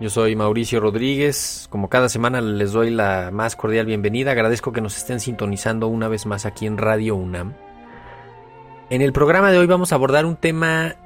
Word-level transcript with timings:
Yo 0.00 0.10
soy 0.10 0.34
Mauricio 0.34 0.80
Rodríguez. 0.80 1.68
Como 1.70 1.88
cada 1.88 2.08
semana 2.08 2.40
les 2.40 2.72
doy 2.72 2.90
la 2.90 3.30
más 3.32 3.54
cordial 3.54 3.86
bienvenida. 3.86 4.32
Agradezco 4.32 4.72
que 4.72 4.80
nos 4.80 4.96
estén 4.96 5.20
sintonizando 5.20 5.86
una 5.86 6.08
vez 6.08 6.26
más 6.26 6.46
aquí 6.46 6.66
en 6.66 6.78
Radio 6.78 7.14
UNAM. 7.14 7.54
En 8.90 9.02
el 9.02 9.12
programa 9.12 9.52
de 9.52 9.58
hoy 9.58 9.66
vamos 9.66 9.92
a 9.92 9.94
abordar 9.94 10.26
un 10.26 10.34
tema 10.34 10.96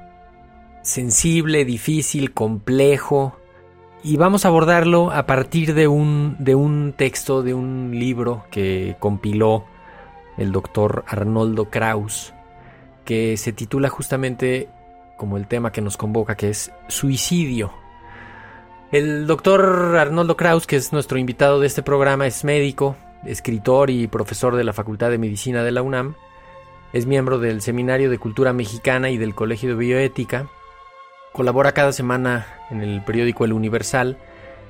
sensible, 0.81 1.65
difícil, 1.65 2.33
complejo. 2.33 3.37
Y 4.01 4.17
vamos 4.17 4.45
a 4.45 4.47
abordarlo 4.47 5.11
a 5.11 5.27
partir 5.27 5.75
de 5.75 5.87
un, 5.87 6.35
de 6.39 6.55
un 6.55 6.93
texto, 6.97 7.43
de 7.43 7.53
un 7.53 7.91
libro 7.93 8.45
que 8.49 8.95
compiló 8.97 9.65
el 10.37 10.51
doctor 10.51 11.03
Arnoldo 11.07 11.69
Kraus, 11.69 12.33
que 13.05 13.37
se 13.37 13.53
titula 13.53 13.89
justamente 13.89 14.67
como 15.15 15.37
el 15.37 15.47
tema 15.47 15.71
que 15.71 15.81
nos 15.81 15.95
convoca, 15.95 16.35
que 16.35 16.49
es 16.49 16.71
suicidio. 16.87 17.71
El 18.91 19.27
doctor 19.27 19.97
Arnoldo 19.97 20.35
Kraus, 20.35 20.65
que 20.65 20.75
es 20.75 20.91
nuestro 20.91 21.19
invitado 21.19 21.59
de 21.59 21.67
este 21.67 21.83
programa, 21.83 22.25
es 22.25 22.43
médico, 22.43 22.95
escritor 23.23 23.91
y 23.91 24.07
profesor 24.07 24.55
de 24.55 24.63
la 24.63 24.73
Facultad 24.73 25.11
de 25.11 25.19
Medicina 25.19 25.63
de 25.63 25.71
la 25.71 25.83
UNAM. 25.83 26.15
Es 26.91 27.05
miembro 27.05 27.37
del 27.37 27.61
Seminario 27.61 28.09
de 28.09 28.17
Cultura 28.17 28.51
Mexicana 28.51 29.11
y 29.11 29.17
del 29.17 29.35
Colegio 29.35 29.69
de 29.69 29.75
Bioética. 29.75 30.47
Colabora 31.33 31.73
cada 31.73 31.93
semana 31.93 32.47
en 32.71 32.81
el 32.81 33.03
periódico 33.03 33.45
El 33.45 33.53
Universal 33.53 34.17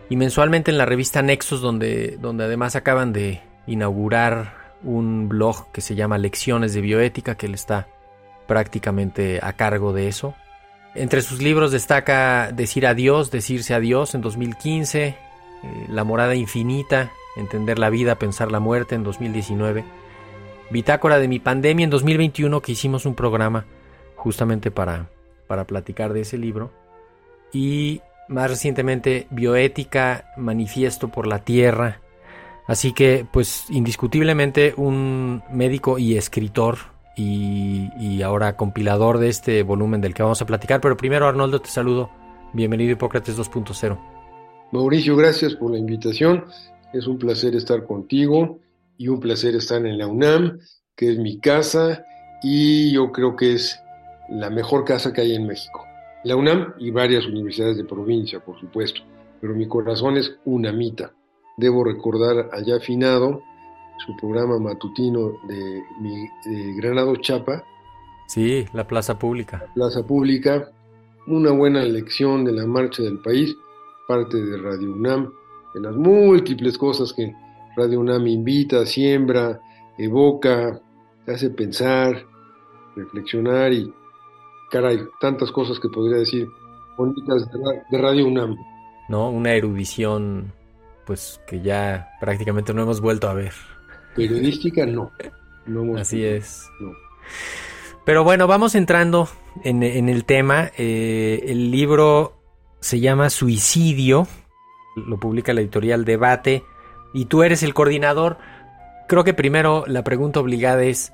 y 0.10 0.18
mensualmente 0.18 0.70
en 0.70 0.78
la 0.78 0.86
revista 0.86 1.22
Nexos, 1.22 1.62
donde, 1.62 2.18
donde 2.20 2.44
además 2.44 2.76
acaban 2.76 3.14
de 3.14 3.42
inaugurar 3.68 4.74
un 4.84 5.30
blog 5.30 5.72
que 5.72 5.80
se 5.80 5.96
llama 5.96 6.18
Lecciones 6.18 6.74
de 6.74 6.82
Bioética, 6.82 7.36
que 7.36 7.46
él 7.46 7.54
está 7.54 7.88
prácticamente 8.48 9.40
a 9.42 9.54
cargo 9.54 9.94
de 9.94 10.10
eso. 10.10 10.36
Entre 10.96 11.22
sus 11.22 11.42
libros 11.42 11.72
destaca 11.72 12.52
Decir 12.52 12.88
adiós, 12.88 13.32
Decirse 13.32 13.74
adiós 13.74 14.16
en 14.16 14.22
2015, 14.22 15.08
eh, 15.08 15.16
La 15.90 16.04
morada 16.04 16.36
infinita, 16.36 17.12
Entender 17.36 17.80
la 17.80 17.90
vida, 17.90 18.16
Pensar 18.16 18.52
la 18.52 18.60
muerte 18.60 18.96
en 18.96 19.04
2019, 19.04 19.84
Bitácora 20.72 21.20
de 21.20 21.28
mi 21.28 21.40
pandemia 21.40 21.84
en 21.84 21.90
2021 21.90 22.62
que 22.62 22.72
hicimos 22.72 23.06
un 23.06 23.16
programa 23.16 23.66
justamente 24.16 24.72
para, 24.72 25.10
para 25.48 25.66
platicar 25.66 26.14
de 26.14 26.22
ese 26.22 26.38
libro 26.38 26.72
y 27.52 28.02
más 28.28 28.50
recientemente 28.50 29.28
Bioética, 29.32 30.32
Manifiesto 30.38 31.10
por 31.10 31.26
la 31.26 31.40
Tierra. 31.40 32.02
Así 32.68 32.94
que 32.94 33.26
pues 33.32 33.66
indiscutiblemente 33.70 34.76
un 34.78 35.42
médico 35.52 35.98
y 35.98 36.18
escritor 36.18 36.78
y, 37.16 38.22
ahora 38.22 38.56
compilador 38.56 39.18
de 39.18 39.30
este 39.30 39.64
volumen 39.64 40.02
del 40.02 40.14
que 40.14 40.24
vamos 40.24 40.42
a 40.42 40.46
platicar. 40.46 40.82
Pero 40.82 40.98
primero, 40.98 41.28
Arnoldo, 41.28 41.62
te 41.62 41.70
saludo. 41.70 42.10
Bienvenido 42.54 42.92
a 42.92 42.94
Hipócrates 42.94 43.38
2.0. 43.38 43.98
Mauricio, 44.72 45.16
gracias 45.16 45.56
por 45.56 45.72
la 45.72 45.78
invitación. 45.78 46.46
Es 46.94 47.08
un 47.08 47.18
placer 47.18 47.56
estar 47.56 47.86
contigo 47.86 48.60
y 48.98 49.08
un 49.08 49.20
placer 49.20 49.56
estar 49.56 49.86
en 49.86 49.98
la 49.98 50.08
UNAM, 50.08 50.60
que 50.96 51.12
es 51.12 51.18
mi 51.18 51.40
casa 51.40 52.04
y 52.42 52.92
yo 52.92 53.12
creo 53.12 53.36
que 53.36 53.54
es 53.54 53.80
la 54.30 54.50
mejor 54.50 54.86
casa 54.86 55.14
que 55.14 55.22
hay 55.22 55.36
en 55.36 55.48
México. 55.48 55.86
La 56.24 56.36
UNAM 56.36 56.74
y 56.78 56.92
varias 56.92 57.26
universidades 57.26 57.78
de 57.78 57.86
provincia, 57.86 58.40
por 58.40 58.60
supuesto, 58.60 59.02
pero 59.42 59.56
mi 59.56 59.68
corazón 59.68 60.18
es 60.18 60.36
unamita. 60.46 61.14
Debo 61.58 61.84
recordar 61.84 62.50
allá 62.52 62.78
afinado 62.78 63.42
su 64.06 64.16
programa 64.16 64.60
matutino 64.60 65.34
de, 65.48 65.84
de 66.46 66.74
Granado 66.74 67.16
Chapa. 67.18 67.64
Sí, 68.28 68.66
la 68.74 68.88
plaza 68.88 69.18
pública. 69.18 69.64
La 69.68 69.74
plaza 69.74 70.06
pública, 70.06 70.72
una 71.28 71.52
buena 71.52 71.84
lección 71.84 72.46
de 72.46 72.52
la 72.54 72.66
marcha 72.66 73.04
del 73.04 73.20
país, 73.20 73.56
parte 74.08 74.38
de 74.38 74.58
Radio 74.58 74.94
UNAM, 74.94 75.32
de 75.74 75.82
las 75.82 75.96
múltiples 75.96 76.78
cosas 76.78 77.14
que 77.14 77.34
Radio 77.76 78.00
UNAM 78.00 78.28
invita, 78.28 78.86
siembra, 78.86 79.60
evoca, 79.98 80.80
hace 81.28 81.50
pensar, 81.50 82.26
reflexionar 82.96 83.72
y, 83.74 83.94
caray, 84.72 85.00
tantas 85.20 85.52
cosas 85.52 85.80
que 85.80 85.90
podría 85.90 86.18
decir 86.18 86.48
bonitas 86.98 87.48
de 87.90 87.98
Radio 87.98 88.28
UNAM. 88.28 88.56
No, 89.08 89.30
una 89.30 89.54
erudición, 89.54 90.54
pues 91.06 91.42
que 91.48 91.62
ya 91.62 92.10
prácticamente 92.20 92.74
no 92.74 92.84
hemos 92.84 93.02
vuelto 93.02 93.28
a 93.28 93.34
ver. 93.34 93.54
Periodística 94.16 94.86
no. 94.86 95.12
no 95.66 95.98
Así 95.98 96.24
es. 96.24 96.68
No. 96.80 96.92
Pero 98.06 98.24
bueno, 98.24 98.48
vamos 98.48 98.76
entrando 98.76 99.30
en, 99.64 99.84
en 99.84 100.10
el 100.10 100.26
tema. 100.26 100.72
Eh, 100.78 101.44
el 101.48 101.72
libro 101.72 102.42
se 102.80 103.00
llama 103.00 103.30
Suicidio, 103.30 104.28
lo 104.96 105.20
publica 105.20 105.54
la 105.54 105.62
editorial 105.62 106.06
Debate, 106.06 106.64
y 107.14 107.26
tú 107.26 107.44
eres 107.44 107.64
el 107.64 107.74
coordinador. 107.74 108.38
Creo 109.08 109.24
que 109.24 109.34
primero 109.34 109.84
la 109.88 110.04
pregunta 110.04 110.40
obligada 110.40 110.84
es, 110.84 111.14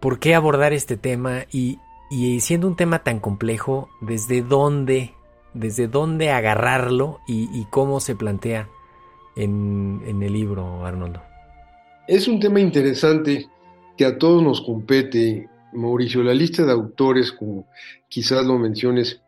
¿por 0.00 0.18
qué 0.18 0.34
abordar 0.34 0.72
este 0.72 0.96
tema? 0.96 1.44
Y, 1.52 1.78
y 2.10 2.40
siendo 2.40 2.66
un 2.66 2.76
tema 2.76 3.00
tan 3.00 3.20
complejo, 3.20 3.88
¿desde 4.00 4.42
dónde, 4.42 5.14
desde 5.52 5.88
dónde 5.88 6.30
agarrarlo 6.30 7.20
y, 7.26 7.48
y 7.52 7.66
cómo 7.70 8.00
se 8.00 8.14
plantea 8.14 8.68
en, 9.36 10.02
en 10.06 10.22
el 10.22 10.32
libro, 10.32 10.84
Arnoldo? 10.86 11.22
Es 12.06 12.28
un 12.28 12.38
tema 12.38 12.60
interesante 12.60 13.48
que 13.96 14.04
a 14.04 14.18
todos 14.18 14.42
nos 14.42 14.60
compete, 14.60 15.48
Mauricio. 15.72 16.22
La 16.22 16.34
lista 16.34 16.62
de 16.64 16.72
autores, 16.72 17.32
como 17.32 17.66
quizás 18.08 18.44
lo 18.44 18.58
menciones, 18.58 19.22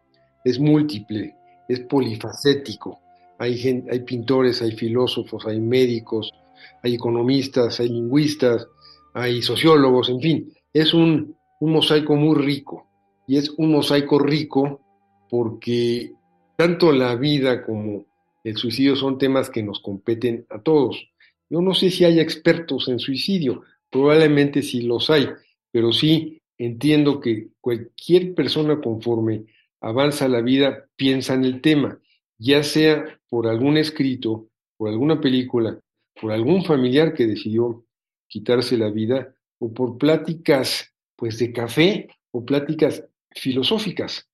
es 0.44 0.58
múltiple, 0.58 1.34
es 1.68 1.80
polifacético. 1.80 3.00
Hay, 3.38 3.56
gente, 3.56 3.90
hay 3.90 4.00
pintores, 4.00 4.60
hay 4.60 4.72
filósofos, 4.72 5.46
hay 5.46 5.58
médicos, 5.58 6.34
hay 6.82 6.94
economistas, 6.94 7.80
hay 7.80 7.88
lingüistas, 7.88 8.66
hay 9.14 9.40
sociólogos, 9.40 10.10
en 10.10 10.20
fin. 10.20 10.52
Es 10.74 10.92
un, 10.92 11.34
un 11.60 11.72
mosaico 11.72 12.14
muy 12.14 12.36
rico. 12.36 12.86
Y 13.26 13.38
es 13.38 13.50
un 13.56 13.72
mosaico 13.72 14.18
rico 14.18 14.80
porque 15.30 16.12
tanto 16.56 16.92
la 16.92 17.14
vida 17.16 17.64
como 17.64 18.04
el 18.44 18.56
suicidio 18.58 18.96
son 18.96 19.16
temas 19.16 19.48
que 19.48 19.62
nos 19.62 19.80
competen 19.80 20.44
a 20.50 20.60
todos. 20.60 21.08
Yo 21.48 21.60
no 21.60 21.74
sé 21.74 21.90
si 21.90 22.04
hay 22.04 22.20
expertos 22.20 22.88
en 22.88 22.98
suicidio, 22.98 23.62
probablemente 23.90 24.62
sí 24.62 24.82
los 24.82 25.10
hay, 25.10 25.28
pero 25.70 25.92
sí 25.92 26.42
entiendo 26.58 27.20
que 27.20 27.48
cualquier 27.60 28.34
persona 28.34 28.80
conforme 28.80 29.44
avanza 29.80 30.28
la 30.28 30.40
vida 30.40 30.88
piensa 30.96 31.34
en 31.34 31.44
el 31.44 31.60
tema, 31.60 31.98
ya 32.38 32.62
sea 32.62 33.20
por 33.28 33.46
algún 33.46 33.76
escrito, 33.76 34.48
por 34.76 34.88
alguna 34.88 35.20
película, 35.20 35.78
por 36.20 36.32
algún 36.32 36.64
familiar 36.64 37.14
que 37.14 37.26
decidió 37.26 37.84
quitarse 38.28 38.76
la 38.76 38.90
vida, 38.90 39.36
o 39.58 39.72
por 39.72 39.98
pláticas 39.98 40.92
pues 41.16 41.38
de 41.38 41.52
café 41.52 42.08
o 42.30 42.44
pláticas 42.44 43.04
filosóficas. 43.30 44.28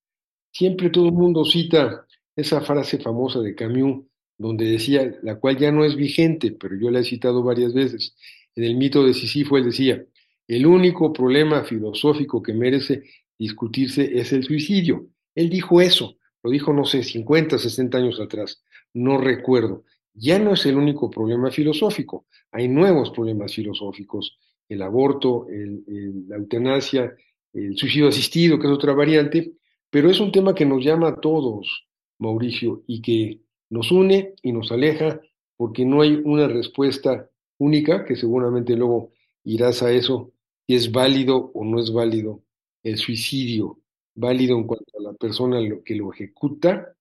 Siempre 0.52 0.90
todo 0.90 1.06
el 1.06 1.12
mundo 1.12 1.44
cita 1.44 2.06
esa 2.34 2.60
frase 2.60 2.98
famosa 2.98 3.40
de 3.40 3.54
Camus 3.54 4.04
donde 4.38 4.64
decía, 4.64 5.14
la 5.22 5.36
cual 5.38 5.58
ya 5.58 5.70
no 5.70 5.84
es 5.84 5.96
vigente, 5.96 6.52
pero 6.52 6.76
yo 6.78 6.90
la 6.90 7.00
he 7.00 7.04
citado 7.04 7.42
varias 7.42 7.72
veces. 7.72 8.16
En 8.54 8.64
el 8.64 8.76
mito 8.76 9.04
de 9.04 9.14
Sísifo 9.14 9.56
él 9.56 9.64
decía, 9.64 10.04
el 10.48 10.66
único 10.66 11.12
problema 11.12 11.64
filosófico 11.64 12.42
que 12.42 12.52
merece 12.52 13.04
discutirse 13.38 14.18
es 14.18 14.32
el 14.32 14.44
suicidio. 14.44 15.08
Él 15.34 15.48
dijo 15.48 15.80
eso, 15.80 16.16
lo 16.42 16.50
dijo, 16.50 16.72
no 16.72 16.84
sé, 16.84 17.02
50, 17.02 17.58
60 17.58 17.98
años 17.98 18.20
atrás, 18.20 18.64
no 18.92 19.18
recuerdo. 19.18 19.84
Ya 20.14 20.38
no 20.38 20.52
es 20.52 20.66
el 20.66 20.76
único 20.76 21.08
problema 21.10 21.50
filosófico, 21.50 22.26
hay 22.50 22.68
nuevos 22.68 23.10
problemas 23.10 23.54
filosóficos, 23.54 24.38
el 24.68 24.82
aborto, 24.82 25.46
el, 25.48 25.84
el, 25.86 26.28
la 26.28 26.36
eutanasia, 26.36 27.14
el 27.52 27.76
suicidio 27.76 28.08
asistido, 28.08 28.58
que 28.58 28.66
es 28.66 28.72
otra 28.72 28.92
variante, 28.92 29.52
pero 29.90 30.10
es 30.10 30.20
un 30.20 30.32
tema 30.32 30.54
que 30.54 30.66
nos 30.66 30.84
llama 30.84 31.08
a 31.08 31.20
todos, 31.20 31.86
Mauricio, 32.18 32.82
y 32.86 33.00
que 33.00 33.40
nos 33.72 33.90
une 33.90 34.34
y 34.42 34.52
nos 34.52 34.70
aleja 34.70 35.20
porque 35.56 35.86
no 35.86 36.02
hay 36.02 36.20
una 36.24 36.46
respuesta 36.46 37.30
única, 37.56 38.04
que 38.04 38.16
seguramente 38.16 38.76
luego 38.76 39.12
irás 39.44 39.82
a 39.82 39.90
eso, 39.90 40.32
si 40.66 40.74
es 40.74 40.92
válido 40.92 41.50
o 41.54 41.64
no 41.64 41.80
es 41.80 41.90
válido 41.90 42.42
el 42.82 42.98
suicidio, 42.98 43.80
válido 44.14 44.58
en 44.58 44.64
cuanto 44.64 44.98
a 44.98 45.02
la 45.02 45.12
persona 45.14 45.58
que 45.84 45.94
lo 45.94 46.12
ejecuta, 46.12 46.94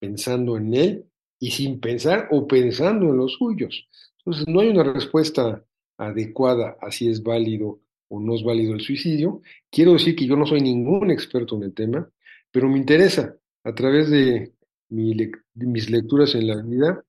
pensando 0.00 0.56
en 0.56 0.74
él 0.74 1.04
y 1.38 1.52
sin 1.52 1.78
pensar 1.78 2.26
o 2.32 2.48
pensando 2.48 3.06
en 3.06 3.18
los 3.18 3.34
suyos. 3.34 3.88
Entonces, 4.18 4.48
no 4.48 4.60
hay 4.60 4.68
una 4.68 4.82
respuesta 4.82 5.64
adecuada 5.96 6.76
a 6.80 6.90
si 6.90 7.08
es 7.08 7.22
válido 7.22 7.78
o 8.08 8.18
no 8.18 8.34
es 8.34 8.42
válido 8.42 8.74
el 8.74 8.80
suicidio. 8.80 9.42
Quiero 9.70 9.92
decir 9.92 10.16
que 10.16 10.26
yo 10.26 10.36
no 10.36 10.44
soy 10.44 10.60
ningún 10.60 11.12
experto 11.12 11.54
en 11.56 11.62
el 11.62 11.72
tema, 11.72 12.10
pero 12.50 12.68
me 12.68 12.78
interesa 12.78 13.36
a 13.62 13.74
través 13.74 14.10
de, 14.10 14.55
mis 14.88 15.90
lecturas 15.90 16.34
en 16.34 16.46
la 16.46 16.62
vida, 16.62 17.02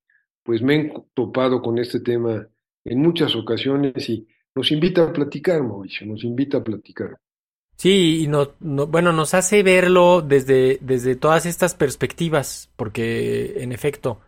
pues 0.43 0.61
me 0.61 0.75
he 0.75 0.93
topado 1.13 1.61
con 1.61 1.77
este 1.77 1.99
tema 1.99 2.47
en 2.85 3.01
muchas 3.01 3.35
ocasiones 3.35 4.09
y 4.09 4.27
nos 4.55 4.71
invita 4.71 5.03
a 5.03 5.13
platicar, 5.13 5.61
Mauricio, 5.61 6.07
nos 6.07 6.23
invita 6.23 6.57
a 6.57 6.63
platicar. 6.63 7.17
Sí, 7.75 8.23
y 8.23 8.27
no, 8.27 8.53
bueno, 8.59 9.13
nos 9.13 9.35
hace 9.35 9.61
verlo 9.61 10.21
desde, 10.21 10.79
desde 10.81 11.15
todas 11.15 11.45
estas 11.45 11.75
perspectivas, 11.75 12.71
porque 12.75 13.61
en 13.61 13.71
efecto, 13.71 14.19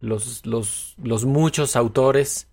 los, 0.00 0.46
los, 0.46 0.94
los 1.02 1.24
muchos 1.26 1.76
autores 1.76 2.48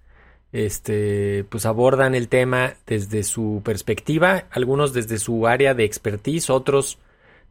este, 0.51 1.45
pues 1.45 1.65
abordan 1.65 2.15
el 2.15 2.27
tema 2.27 2.73
desde 2.85 3.23
su 3.23 3.61
perspectiva, 3.63 4.45
algunos 4.51 4.93
desde 4.93 5.19
su 5.19 5.47
área 5.47 5.73
de 5.73 5.85
expertise, 5.85 6.49
otros 6.49 6.97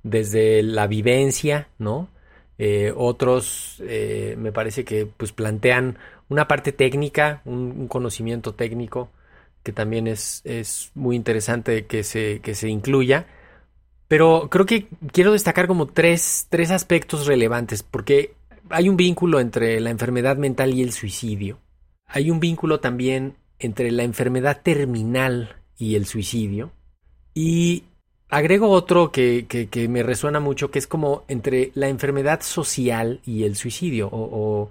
desde 0.03 0.63
la 0.63 0.87
vivencia, 0.87 1.69
¿no? 1.79 2.09
Eh, 2.63 2.93
otros 2.95 3.83
eh, 3.87 4.35
me 4.39 4.53
parece 4.53 4.85
que 4.85 5.07
pues 5.07 5.33
plantean 5.33 5.97
una 6.29 6.47
parte 6.47 6.73
técnica, 6.73 7.41
un, 7.47 7.89
conocimiento 7.89 8.53
técnico 8.55 9.09
que 9.63 9.73
también 9.73 10.07
es, 10.07 10.43
es, 10.45 10.91
muy 10.95 11.17
interesante 11.17 11.87
que 11.87 12.05
se, 12.05 12.41
que 12.41 12.55
se 12.55 12.69
incluya. 12.69 13.25
Pero 14.09 14.49
creo 14.51 14.67
que 14.67 14.89
quiero 15.11 15.33
destacar 15.33 15.69
como 15.69 15.87
tres, 15.87 16.49
tres 16.51 16.71
aspectos 16.71 17.27
relevantes, 17.27 17.83
porque 17.83 18.35
hay 18.69 18.91
un 18.91 18.99
vínculo 18.99 19.41
entre 19.41 19.81
la 19.81 19.89
enfermedad 19.89 20.37
mental 20.37 20.75
y 20.75 20.83
el 20.83 20.93
suicidio. 20.93 21.61
Hay 22.09 22.31
un 22.31 22.41
vínculo 22.41 22.79
también 22.79 23.37
entre 23.59 23.91
la 23.91 24.03
enfermedad 24.03 24.61
terminal 24.63 25.57
y 25.79 25.95
el 25.95 26.05
suicidio. 26.05 26.73
Y 27.33 27.85
agrego 28.31 28.71
otro 28.71 29.13
que, 29.13 29.47
que, 29.47 29.89
me 29.89 30.03
resuena 30.03 30.41
mucho, 30.41 30.71
que 30.71 30.79
es 30.79 30.87
como 30.87 31.25
entre 31.29 31.73
la 31.75 31.89
enfermedad 31.89 32.41
social 32.43 33.21
y 33.27 33.45
el 33.45 33.57
suicidio, 33.57 34.09
o, 34.11 34.71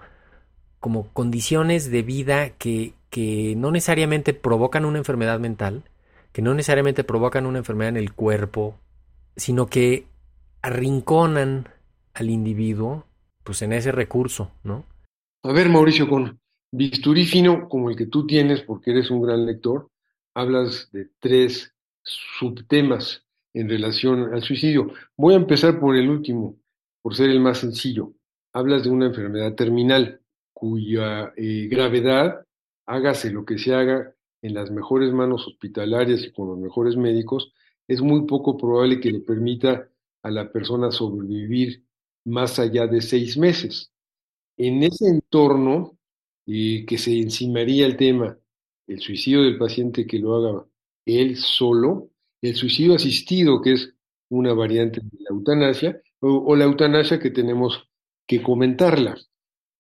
como 0.80 1.08
condiciones 1.10 1.92
de 1.92 2.02
vida 2.02 2.52
que, 2.52 2.94
que 3.10 3.56
no 3.58 3.72
necesariamente 3.72 4.34
provocan 4.34 4.86
una 4.86 4.98
enfermedad 4.98 5.40
mental, 5.40 5.84
que 6.32 6.42
no 6.42 6.54
necesariamente 6.54 7.04
provocan 7.04 7.46
una 7.46 7.60
enfermedad 7.60 7.90
en 7.90 7.98
el 7.98 8.14
cuerpo, 8.14 8.76
sino 9.36 9.68
que 9.68 10.06
arrinconan 10.62 11.68
al 12.14 12.30
individuo 12.30 13.06
pues 13.44 13.62
en 13.62 13.74
ese 13.74 13.92
recurso, 13.92 14.52
¿no? 14.64 14.86
A 15.44 15.52
ver, 15.52 15.70
Mauricio, 15.70 16.08
con 16.08 16.40
bisturí 16.72 17.26
fino 17.26 17.68
como 17.68 17.90
el 17.90 17.96
que 17.96 18.06
tú 18.06 18.28
tienes, 18.28 18.62
porque 18.62 18.92
eres 18.92 19.10
un 19.10 19.22
gran 19.22 19.46
lector, 19.46 19.90
hablas 20.36 20.90
de 20.92 21.10
tres 21.20 21.74
subtemas 22.04 23.24
en 23.54 23.69
relación 23.69 24.34
al 24.34 24.44
suicidio. 24.44 24.92
Voy 25.18 25.34
a 25.34 25.38
empezar 25.38 25.80
por 25.80 25.96
el 25.96 26.10
último, 26.10 26.57
por 27.01 27.16
ser 27.16 27.30
el 27.30 27.40
más 27.40 27.60
sencillo. 27.60 28.13
Hablas 28.54 28.84
de 28.84 28.90
una 28.90 29.07
enfermedad 29.07 29.56
terminal 29.56 30.22
cuya 30.54 31.34
eh, 31.38 31.68
gravedad, 31.69 32.46
hágase 32.86 33.31
lo 33.31 33.46
que 33.46 33.57
se 33.57 33.74
haga 33.74 34.13
en 34.42 34.54
las 34.54 34.72
mejores 34.72 35.13
manos 35.13 35.48
hospitalarias 35.48 36.24
y 36.24 36.31
con 36.31 36.48
los 36.48 36.57
mejores 36.57 36.96
médicos, 36.96 37.54
es 37.88 38.01
muy 38.01 38.25
poco 38.25 38.57
probable 38.57 39.00
que 39.00 39.12
le 39.12 39.19
permita 39.19 39.90
a 40.24 40.31
la 40.31 40.52
persona 40.52 40.92
sobrevivir 40.92 41.84
más 42.25 42.60
allá 42.60 42.88
de 42.88 43.02
seis 43.02 43.38
meses. 43.38 43.92
En 44.57 44.84
ese 44.84 45.07
entorno, 45.07 45.98
eh, 46.45 46.86
que 46.86 46.98
se 46.98 47.18
encimaría 47.18 47.86
el 47.86 47.95
tema, 47.95 48.38
el 48.88 49.00
suicidio 49.00 49.44
del 49.44 49.57
paciente 49.57 50.06
que 50.06 50.19
lo 50.19 50.36
haga 50.36 50.66
él 51.06 51.38
solo, 51.38 52.10
el 52.42 52.56
suicidio 52.56 52.96
asistido, 52.96 53.62
que 53.62 53.74
es 53.74 53.94
una 54.30 54.54
variante 54.54 55.02
de 55.02 55.18
la 55.20 55.36
eutanasia, 55.36 56.02
o, 56.22 56.56
la 56.56 56.66
eutanasia 56.66 57.20
que 57.20 57.32
tenemos 57.32 57.88
que 58.28 58.42
comentarla. 58.42 59.18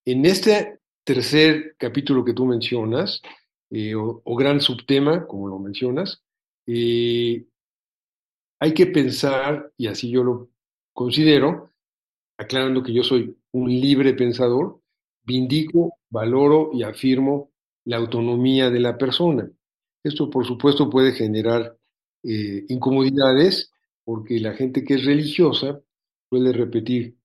En 0.05 0.25
este 0.25 0.79
tercer 1.03 1.75
capítulo 1.77 2.23
que 2.25 2.33
tú 2.33 2.45
mencionas, 2.45 3.21
eh, 3.69 3.93
o, 3.95 4.35
gran 4.35 4.61
subtema, 4.61 5.27
como 5.27 5.47
lo 5.47 5.59
mencionas, 5.59 6.23
eh, 6.65 7.45
hay 8.59 8.73
que 8.73 8.87
pensar, 8.87 9.71
y 9.77 9.87
así 9.87 10.09
yo 10.09 10.23
lo 10.23 10.49
considero, 10.93 11.71
aclarando 12.37 12.83
que 12.83 12.93
yo 12.93 13.03
soy 13.03 13.37
un 13.51 13.69
libre 13.69 14.13
pensador, 14.13 14.81
vindico, 15.23 15.97
valoro 16.09 16.71
y 16.73 16.83
afirmo 16.83 17.51
la 17.85 17.97
autonomía 17.97 18.69
de 18.69 18.79
la 18.79 18.97
persona. 18.97 19.49
Esto, 20.03 20.29
por 20.29 20.45
supuesto, 20.45 20.89
puede 20.89 21.11
generar 21.13 21.78
eh, 22.23 22.65
incomodidades 22.69 23.71
porque 24.03 24.39
la 24.39 24.53
gente 24.53 24.83
que 24.83 24.95
es 24.95 25.05
religiosa 25.05 25.79
suele 26.29 26.51
repetir, 26.51 27.15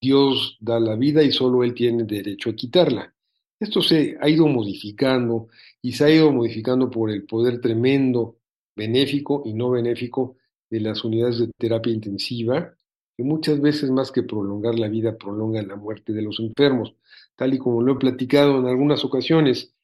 Dios 0.00 0.56
da 0.60 0.78
la 0.78 0.96
vida 0.96 1.22
y 1.22 1.32
solo 1.32 1.64
Él 1.64 1.74
tiene 1.74 2.04
derecho 2.04 2.50
a 2.50 2.54
quitarla. 2.54 3.14
Esto 3.58 3.82
se 3.82 4.16
ha 4.20 4.28
ido 4.28 4.46
modificando 4.46 5.48
y 5.82 5.92
se 5.92 6.04
ha 6.04 6.10
ido 6.10 6.30
modificando 6.32 6.90
por 6.90 7.10
el 7.10 7.24
poder 7.24 7.60
tremendo, 7.60 8.38
benéfico 8.76 9.42
y 9.44 9.52
no 9.52 9.70
benéfico 9.70 10.36
de 10.70 10.80
las 10.80 11.04
unidades 11.04 11.40
de 11.40 11.50
terapia 11.58 11.92
intensiva, 11.92 12.74
que 13.16 13.24
muchas 13.24 13.60
veces 13.60 13.90
más 13.90 14.12
que 14.12 14.22
prolongar 14.22 14.78
la 14.78 14.88
vida, 14.88 15.18
prolongan 15.18 15.66
la 15.66 15.76
muerte 15.76 16.12
de 16.12 16.22
los 16.22 16.38
enfermos. 16.38 16.94
Tal 17.34 17.54
y 17.54 17.58
como 17.58 17.82
lo 17.82 17.94
he 17.94 17.98
platicado 17.98 18.60
en 18.60 18.66
algunas 18.66 19.04
ocasiones, 19.04 19.74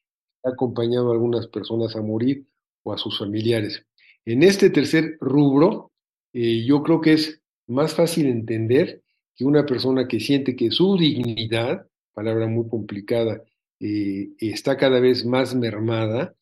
ha 0.43 0.51
acompañado 0.51 1.09
a 1.09 1.13
algunas 1.13 1.47
personas 1.47 1.95
a 1.97 2.01
morir 2.01 2.47
o 2.83 2.93
a 2.93 2.97
sus 2.97 3.19
familiares. 3.19 3.84
En 4.25 4.41
este 4.41 4.71
tercer 4.71 5.17
rubro, 5.21 5.91
eh, 6.33 6.65
yo 6.65 6.81
creo 6.81 6.99
que 6.99 7.13
es 7.13 7.41
más 7.67 7.93
fácil 7.93 8.25
entender 8.25 9.03
que 9.35 9.45
una 9.45 9.65
persona 9.65 10.07
que 10.07 10.19
siente 10.19 10.55
que 10.55 10.71
su 10.71 10.97
dignidad, 10.97 11.87
palabra 12.13 12.47
muy 12.47 12.67
complicada, 12.67 13.43
eh, 13.79 14.29
está 14.39 14.77
cada 14.77 14.99
vez 14.99 15.25
más 15.25 15.53
mermada, 15.53 16.35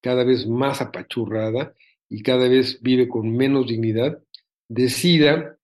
cada 0.00 0.24
vez 0.24 0.46
más 0.46 0.80
apachurrada 0.80 1.74
y 2.08 2.22
cada 2.22 2.48
vez 2.48 2.80
vive 2.82 3.08
con 3.08 3.30
menos 3.36 3.68
dignidad, 3.68 4.20
decida 4.68 5.58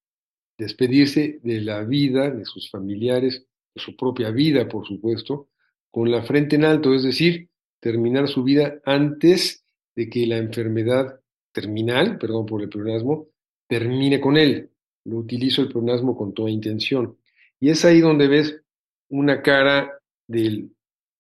despedirse 0.56 1.40
de 1.42 1.60
la 1.60 1.82
vida, 1.82 2.30
de 2.30 2.44
sus 2.44 2.70
familiares, 2.70 3.46
de 3.74 3.82
su 3.82 3.96
propia 3.96 4.30
vida, 4.30 4.68
por 4.68 4.86
supuesto, 4.86 5.48
con 5.90 6.10
la 6.10 6.22
frente 6.22 6.56
en 6.56 6.64
alto, 6.64 6.94
es 6.94 7.02
decir, 7.02 7.48
terminar 7.80 8.28
su 8.28 8.44
vida 8.44 8.80
antes 8.84 9.64
de 9.96 10.08
que 10.08 10.26
la 10.26 10.38
enfermedad 10.38 11.20
terminal, 11.54 12.18
perdón 12.18 12.44
por 12.44 12.60
el 12.60 12.68
pleonasmo, 12.68 13.28
termine 13.66 14.20
con 14.20 14.36
él. 14.36 14.70
Lo 15.04 15.18
utilizo 15.18 15.62
el 15.62 15.68
pleonasmo 15.68 16.16
con 16.16 16.34
toda 16.34 16.50
intención. 16.50 17.16
Y 17.60 17.70
es 17.70 17.84
ahí 17.84 18.00
donde 18.00 18.28
ves 18.28 18.60
una 19.08 19.40
cara 19.40 19.98
del 20.26 20.70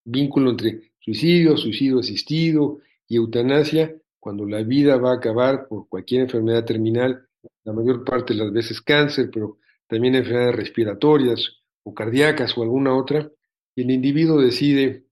vínculo 0.04 0.50
entre 0.50 0.90
suicidio, 0.98 1.56
suicidio 1.56 2.00
asistido 2.00 2.80
y 3.08 3.16
eutanasia, 3.16 3.94
cuando 4.18 4.44
la 4.46 4.62
vida 4.62 4.96
va 4.96 5.12
a 5.12 5.16
acabar 5.16 5.68
por 5.68 5.88
cualquier 5.88 6.22
enfermedad 6.22 6.64
terminal, 6.64 7.28
la 7.62 7.72
mayor 7.72 8.04
parte 8.04 8.34
de 8.34 8.40
las 8.40 8.52
veces 8.52 8.80
cáncer, 8.80 9.30
pero 9.32 9.58
también 9.86 10.14
enfermedades 10.14 10.56
respiratorias 10.56 11.58
o 11.82 11.94
cardíacas 11.94 12.56
o 12.56 12.62
alguna 12.62 12.96
otra, 12.96 13.30
y 13.76 13.82
el 13.82 13.90
individuo 13.90 14.40
decide 14.40 15.04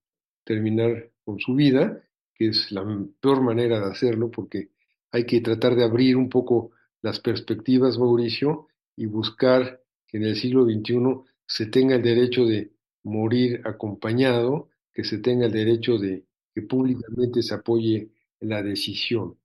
terminar 0.45 1.11
con 1.25 1.39
su 1.39 1.55
vida, 1.55 2.03
que 2.35 2.49
es 2.49 2.73
la 2.73 2.83
peor 3.21 3.43
manera 3.43 3.81
de 3.81 3.91
hacerlo 3.91 4.31
porque 4.31 4.71
hay 5.13 5.27
que 5.27 5.41
tratar 5.41 5.77
de 5.77 5.85
abrir 5.85 6.17
un 6.17 6.29
poco 6.29 6.73
las 7.03 7.21
perspectivas, 7.21 7.99
Mauricio, 7.99 8.69
y 8.97 9.07
buscar 9.07 9.83
que 10.07 10.17
en 10.17 10.25
el 10.25 10.37
siglo 10.37 10.65
XXI 10.65 11.21
se 11.47 11.67
tenga 11.67 11.97
el 11.97 12.03
derecho 12.03 12.45
de 12.47 12.73
morir 13.05 13.61
acompañado, 13.65 14.71
que 14.93 15.05
se 15.05 15.19
tenga 15.19 15.47
el 15.47 15.53
derecho 15.53 15.99
de 15.99 16.25
que 16.55 16.63
públicamente 16.63 17.43
se 17.43 17.55
apoye 17.55 18.11
la 18.41 18.63
decisión. 18.63 19.37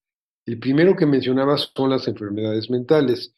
El 0.46 0.60
primero 0.60 0.96
que 0.96 1.06
mencionabas 1.06 1.72
son 1.76 1.90
las 1.90 2.08
enfermedades 2.08 2.70
mentales. 2.70 3.34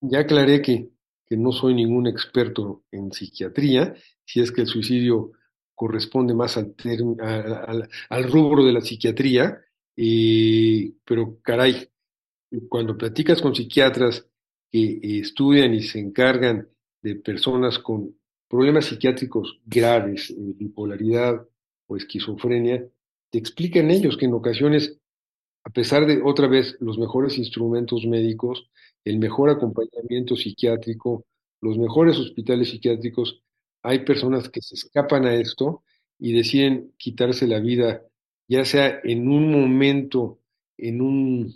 Ya 0.00 0.20
aclaré 0.20 0.62
que, 0.62 0.90
que 1.26 1.36
no 1.36 1.52
soy 1.52 1.74
ningún 1.74 2.06
experto 2.06 2.84
en 2.90 3.12
psiquiatría, 3.12 3.94
si 4.24 4.40
es 4.40 4.52
que 4.52 4.62
el 4.62 4.66
suicidio 4.66 5.32
corresponde 5.74 6.34
más 6.34 6.56
al, 6.56 6.74
al, 7.20 7.88
al 8.08 8.32
rubro 8.32 8.64
de 8.64 8.72
la 8.72 8.80
psiquiatría, 8.80 9.60
eh, 9.96 10.92
pero 11.04 11.38
caray, 11.42 11.88
cuando 12.68 12.96
platicas 12.96 13.40
con 13.40 13.54
psiquiatras 13.54 14.26
que 14.70 15.00
estudian 15.20 15.74
y 15.74 15.82
se 15.82 15.98
encargan 15.98 16.68
de 17.02 17.16
personas 17.16 17.78
con 17.78 18.16
problemas 18.48 18.86
psiquiátricos 18.86 19.60
graves, 19.64 20.30
eh, 20.30 20.34
bipolaridad 20.38 21.46
o 21.86 21.96
esquizofrenia, 21.96 22.86
te 23.30 23.38
explican 23.38 23.90
ellos 23.90 24.16
que 24.16 24.26
en 24.26 24.34
ocasiones, 24.34 24.98
a 25.64 25.70
pesar 25.70 26.06
de 26.06 26.22
otra 26.22 26.46
vez 26.46 26.76
los 26.80 26.98
mejores 26.98 27.38
instrumentos 27.38 28.06
médicos, 28.06 28.68
el 29.04 29.18
mejor 29.18 29.50
acompañamiento 29.50 30.36
psiquiátrico, 30.36 31.26
los 31.60 31.78
mejores 31.78 32.18
hospitales 32.18 32.70
psiquiátricos, 32.70 33.42
hay 33.82 34.00
personas 34.00 34.48
que 34.48 34.60
se 34.60 34.74
escapan 34.74 35.26
a 35.26 35.34
esto 35.34 35.84
y 36.18 36.32
deciden 36.32 36.92
quitarse 36.96 37.46
la 37.46 37.60
vida, 37.60 38.02
ya 38.48 38.64
sea 38.64 39.00
en 39.02 39.28
un 39.28 39.50
momento, 39.50 40.38
en 40.76 41.00
un 41.00 41.54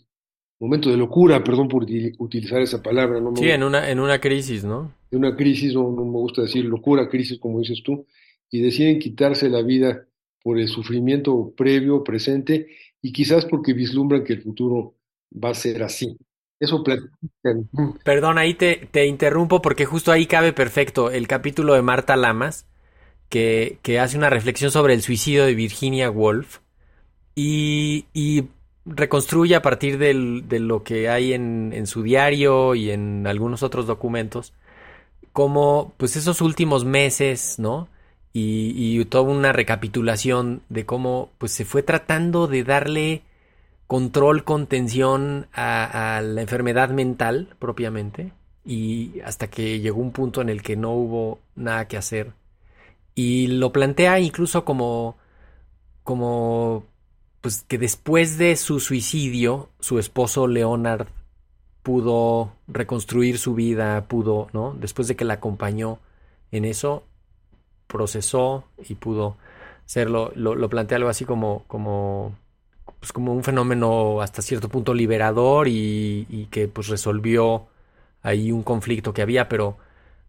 momento 0.59 0.91
de 0.91 0.97
locura, 0.97 1.43
perdón 1.43 1.69
por 1.69 1.85
utilizar 2.19 2.61
esa 2.61 2.83
palabra. 2.83 3.21
¿no? 3.21 3.35
Sí, 3.37 3.51
en 3.51 3.63
una, 3.63 3.91
en 3.91 4.01
una 4.01 4.21
crisis, 4.21 4.65
¿no? 4.65 4.93
En 5.11 5.19
una 5.19 5.37
crisis, 5.37 5.75
no, 5.75 5.91
no 5.91 6.05
me 6.05 6.19
gusta 6.19 6.43
decir 6.43 6.65
locura, 6.65 7.09
crisis, 7.09 7.39
como 7.39 7.61
dices 7.61 7.83
tú, 7.83 8.07
y 8.51 8.61
deciden 8.61 8.99
quitarse 8.99 9.49
la 9.49 9.63
vida 9.63 10.07
por 10.43 10.59
el 10.59 10.69
sufrimiento 10.69 11.53
previo, 11.57 12.05
presente, 12.05 12.69
y 13.03 13.13
quizás 13.13 13.47
porque 13.47 13.73
vislumbran 13.73 14.25
que 14.25 14.35
el 14.35 14.43
futuro 14.43 14.95
va 15.33 15.51
a 15.51 15.55
ser 15.55 15.83
así. 15.83 16.17
Eso 16.59 16.85
platican. 16.85 17.71
Perdón, 18.05 18.37
ahí 18.37 18.53
te, 18.55 18.89
te, 18.91 19.07
interrumpo 19.07 19.63
porque 19.63 19.87
justo 19.87 20.13
ahí 20.13 20.27
cabe 20.27 20.53
perfecto 20.53 21.11
el 21.11 21.27
capítulo 21.27 21.73
de 21.73 21.81
Marta 21.81 22.17
Lamas, 22.17 22.67
que, 23.31 23.79
que 23.83 23.99
hace 23.99 24.19
una 24.19 24.29
reflexión 24.29 24.71
sobre 24.71 24.93
el 24.93 25.01
suicidio 25.01 25.47
de 25.47 25.55
Virginia 25.55 26.11
Woolf 26.11 26.59
y, 27.43 28.49
reconstruye 28.87 29.55
a 29.55 29.63
partir 29.63 29.99
de 29.99 30.59
lo 30.59 30.83
que 30.83 31.09
hay 31.09 31.33
en, 31.33 31.73
en, 31.75 31.87
su 31.87 32.03
diario 32.03 32.75
y 32.75 32.91
en 32.91 33.27
algunos 33.27 33.63
otros 33.63 33.87
documentos, 33.87 34.53
como 35.33 35.93
pues 35.97 36.17
esos 36.17 36.41
últimos 36.41 36.85
meses, 36.85 37.59
¿no? 37.59 37.89
Y, 38.33 38.73
y 38.77 39.05
toda 39.05 39.25
una 39.25 39.53
recapitulación 39.53 40.63
de 40.69 40.87
cómo 40.87 41.31
pues 41.39 41.53
se 41.53 41.65
fue 41.65 41.83
tratando 41.83 42.47
de 42.47 42.65
darle 42.65 43.23
control, 43.87 44.45
contención 44.45 45.49
a, 45.53 46.17
a, 46.17 46.23
la 46.23 46.41
enfermedad 46.41 46.91
mental 46.91 47.55
propiamente 47.59 48.33
y 48.65 49.21
hasta 49.25 49.49
que 49.49 49.81
llegó 49.81 50.01
un 50.01 50.13
punto 50.13 50.41
en 50.43 50.49
el 50.49 50.63
que 50.63 50.77
no 50.77 50.93
hubo 50.93 51.41
nada 51.57 51.89
que 51.89 51.97
hacer 51.97 52.33
y 53.17 53.49
lo 53.49 53.73
plantea 53.73 54.21
incluso 54.21 54.65
como 54.65 55.17
como 56.05 56.85
pues 57.41 57.65
que 57.67 57.79
después 57.79 58.39
de 58.39 58.57
su 58.57 58.81
suicidio 58.81 59.71
su 59.81 59.99
esposo 59.99 60.47
Leonard 60.47 61.09
pudo 61.83 62.53
reconstruir 62.69 63.39
su 63.39 63.55
vida, 63.55 64.07
pudo, 64.09 64.49
¿no? 64.53 64.77
Después 64.79 65.09
de 65.09 65.17
que 65.17 65.25
la 65.25 65.35
acompañó 65.35 65.99
en 66.53 66.65
eso, 66.65 67.05
procesó 67.87 68.65
y 68.89 68.95
pudo 68.95 69.37
serlo, 69.87 70.33
lo, 70.35 70.55
lo 70.55 70.69
plantea 70.69 70.97
algo 70.97 71.09
así 71.09 71.25
como, 71.25 71.65
como 71.67 72.37
pues 73.01 73.13
como 73.13 73.35
un 73.35 73.43
fenómeno 73.43 74.21
hasta 74.21 74.43
cierto 74.43 74.69
punto 74.69 74.93
liberador 74.95 75.69
y, 75.69 76.49
que 76.51 76.69
pues 76.69 76.89
resolvió 76.89 77.69
ahí 78.23 78.53
un 78.53 78.63
conflicto 78.63 79.15
que 79.15 79.23
había, 79.23 79.49
pero, 79.49 79.79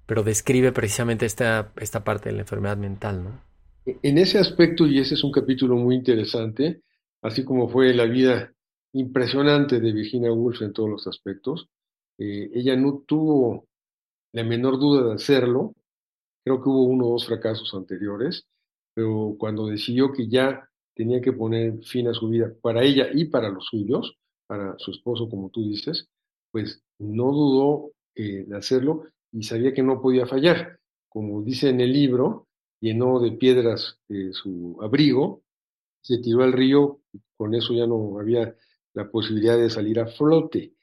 pero 0.06 0.24
describe 0.24 0.72
precisamente 0.72 1.26
esta, 1.26 1.72
esta 1.78 2.04
parte 2.04 2.30
de 2.30 2.36
la 2.36 2.42
enfermedad 2.42 2.78
mental, 2.78 3.24
¿no? 3.24 3.52
En 4.04 4.18
ese 4.18 4.38
aspecto, 4.38 4.86
y 4.86 5.00
ese 5.00 5.16
es 5.16 5.24
un 5.24 5.32
capítulo 5.32 5.76
muy 5.76 5.96
interesante, 5.96 6.82
así 7.22 7.44
como 7.46 7.70
fue 7.70 7.94
la 7.94 8.06
vida 8.06 8.54
impresionante 8.94 9.80
de 9.80 9.94
Virginia 9.94 10.32
Woolf 10.32 10.62
en 10.62 10.74
todos 10.74 10.90
los 10.90 11.08
aspectos, 11.08 11.70
eh, 12.18 12.50
ella 12.54 12.76
no 12.76 13.04
tuvo 13.06 13.66
la 14.34 14.44
menor 14.44 14.80
duda 14.80 15.08
de 15.08 15.14
hacerlo, 15.14 15.74
creo 16.44 16.62
que 16.62 16.70
hubo 16.70 16.84
uno 16.84 17.08
o 17.08 17.12
dos 17.12 17.26
fracasos 17.26 17.74
anteriores, 17.74 18.46
pero 18.94 19.36
cuando 19.38 19.68
decidió 19.68 20.12
que 20.12 20.28
ya 20.28 20.68
tenía 20.96 21.22
que 21.22 21.34
poner 21.34 21.84
fin 21.84 22.08
a 22.08 22.14
su 22.14 22.30
vida 22.30 22.52
para 22.62 22.84
ella 22.84 23.08
y 23.14 23.26
para 23.26 23.50
los 23.50 23.66
suyos, 23.66 24.18
para 24.48 24.78
su 24.78 24.92
esposo, 24.92 25.30
como 25.30 25.50
tú 25.50 25.64
dices, 25.64 26.08
pues 26.52 26.82
no 27.00 27.32
dudó 27.32 27.92
eh, 28.16 28.44
de 28.46 28.58
hacerlo 28.58 29.06
y 29.32 29.44
sabía 29.44 29.74
que 29.74 29.84
no 29.84 30.02
podía 30.02 30.26
fallar. 30.26 30.80
Como 31.10 31.42
dice 31.42 31.70
en 31.70 31.82
el 31.82 31.94
libro, 31.94 32.48
llenó 32.82 33.20
de 33.20 33.32
piedras 33.32 33.98
eh, 34.10 34.32
su 34.34 34.78
abrigo, 34.82 35.42
se 36.02 36.18
tiró 36.20 36.44
al 36.44 36.54
río, 36.54 37.02
con 37.38 37.56
eso 37.56 37.74
ya 37.74 37.88
no 37.88 38.20
había 38.20 38.56
la 38.94 39.10
posibilidad 39.10 39.58
de 39.58 39.70
salir 39.70 40.00
a 40.00 40.08
flote. 40.08 40.74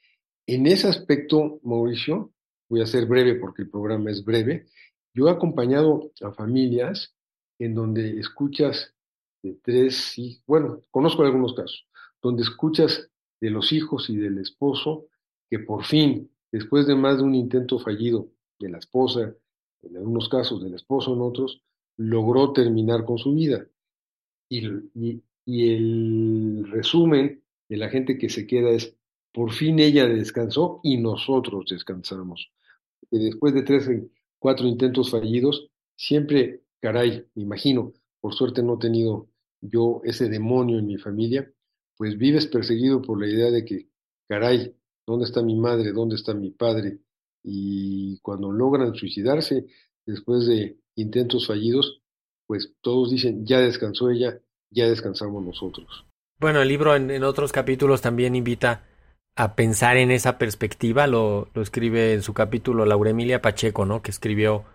En 0.47 0.65
ese 0.65 0.87
aspecto, 0.87 1.59
Mauricio, 1.63 2.31
voy 2.67 2.81
a 2.81 2.87
ser 2.87 3.05
breve 3.05 3.35
porque 3.35 3.63
el 3.63 3.69
programa 3.69 4.11
es 4.11 4.23
breve, 4.23 4.67
yo 5.13 5.27
he 5.27 5.31
acompañado 5.31 6.11
a 6.21 6.31
familias 6.31 7.15
en 7.59 7.75
donde 7.75 8.19
escuchas 8.19 8.93
de 9.43 9.59
tres 9.63 10.17
hijos, 10.17 10.43
bueno, 10.47 10.81
conozco 10.91 11.23
algunos 11.23 11.53
casos, 11.53 11.87
donde 12.21 12.43
escuchas 12.43 13.09
de 13.41 13.49
los 13.49 13.71
hijos 13.71 14.09
y 14.09 14.17
del 14.17 14.37
esposo 14.37 15.07
que 15.49 15.59
por 15.59 15.83
fin, 15.83 16.31
después 16.51 16.87
de 16.87 16.95
más 16.95 17.17
de 17.17 17.23
un 17.23 17.35
intento 17.35 17.79
fallido 17.79 18.29
de 18.59 18.69
la 18.69 18.77
esposa, 18.77 19.33
en 19.81 19.97
algunos 19.97 20.29
casos 20.29 20.61
del 20.61 20.75
esposo 20.75 21.13
en 21.13 21.21
otros, 21.21 21.63
logró 21.97 22.53
terminar 22.53 23.05
con 23.05 23.17
su 23.17 23.33
vida. 23.33 23.65
Y, 24.49 25.21
y, 25.45 25.71
el 25.71 26.67
resumen 26.69 27.43
de 27.69 27.77
la 27.77 27.89
gente 27.89 28.17
que 28.17 28.29
se 28.29 28.45
queda 28.45 28.69
es, 28.71 28.95
por 29.31 29.51
fin 29.51 29.79
ella 29.79 30.07
descansó 30.07 30.79
y 30.83 30.97
nosotros 30.97 31.65
descansamos. 31.69 32.51
Y 33.11 33.19
después 33.19 33.53
de 33.53 33.63
tres, 33.63 33.89
cuatro 34.39 34.67
intentos 34.67 35.11
fallidos, 35.11 35.69
siempre, 35.95 36.63
caray, 36.81 37.25
me 37.35 37.43
imagino, 37.43 37.93
por 38.19 38.33
suerte 38.33 38.63
no 38.63 38.75
he 38.75 38.79
tenido 38.79 39.29
yo 39.61 40.01
ese 40.03 40.29
demonio 40.29 40.79
en 40.79 40.87
mi 40.87 40.97
familia, 40.97 41.51
pues 41.97 42.17
vives 42.17 42.47
perseguido 42.47 43.01
por 43.01 43.19
la 43.19 43.27
idea 43.27 43.51
de 43.51 43.65
que, 43.65 43.89
caray, 44.27 44.75
¿dónde 45.05 45.25
está 45.25 45.43
mi 45.43 45.55
madre? 45.55 45.91
¿Dónde 45.91 46.15
está 46.15 46.33
mi 46.33 46.51
padre? 46.51 46.99
Y 47.43 48.19
cuando 48.19 48.51
logran 48.51 48.95
suicidarse, 48.95 49.65
después 50.05 50.45
de 50.47 50.79
intentos 50.95 51.47
fallidos, 51.47 51.98
pues 52.49 52.73
todos 52.81 53.11
dicen, 53.11 53.45
ya 53.45 53.59
descansó 53.59 54.09
ella, 54.09 54.39
ya 54.71 54.89
descansamos 54.89 55.45
nosotros. 55.45 56.07
Bueno, 56.39 56.63
el 56.63 56.67
libro 56.67 56.95
en, 56.95 57.23
otros 57.23 57.51
capítulos 57.51 58.01
también 58.01 58.33
invita 58.35 58.87
a 59.35 59.53
pensar 59.53 59.97
en 59.97 60.09
esa 60.09 60.39
perspectiva, 60.39 61.05
lo, 61.05 61.47
lo 61.53 61.61
escribe 61.61 62.15
en 62.15 62.23
su 62.23 62.33
capítulo 62.33 62.85
Laura 62.85 63.11
Emilia 63.11 63.43
Pacheco, 63.43 63.85
¿no? 63.85 64.01
Que 64.01 64.09
escribió, 64.09 64.65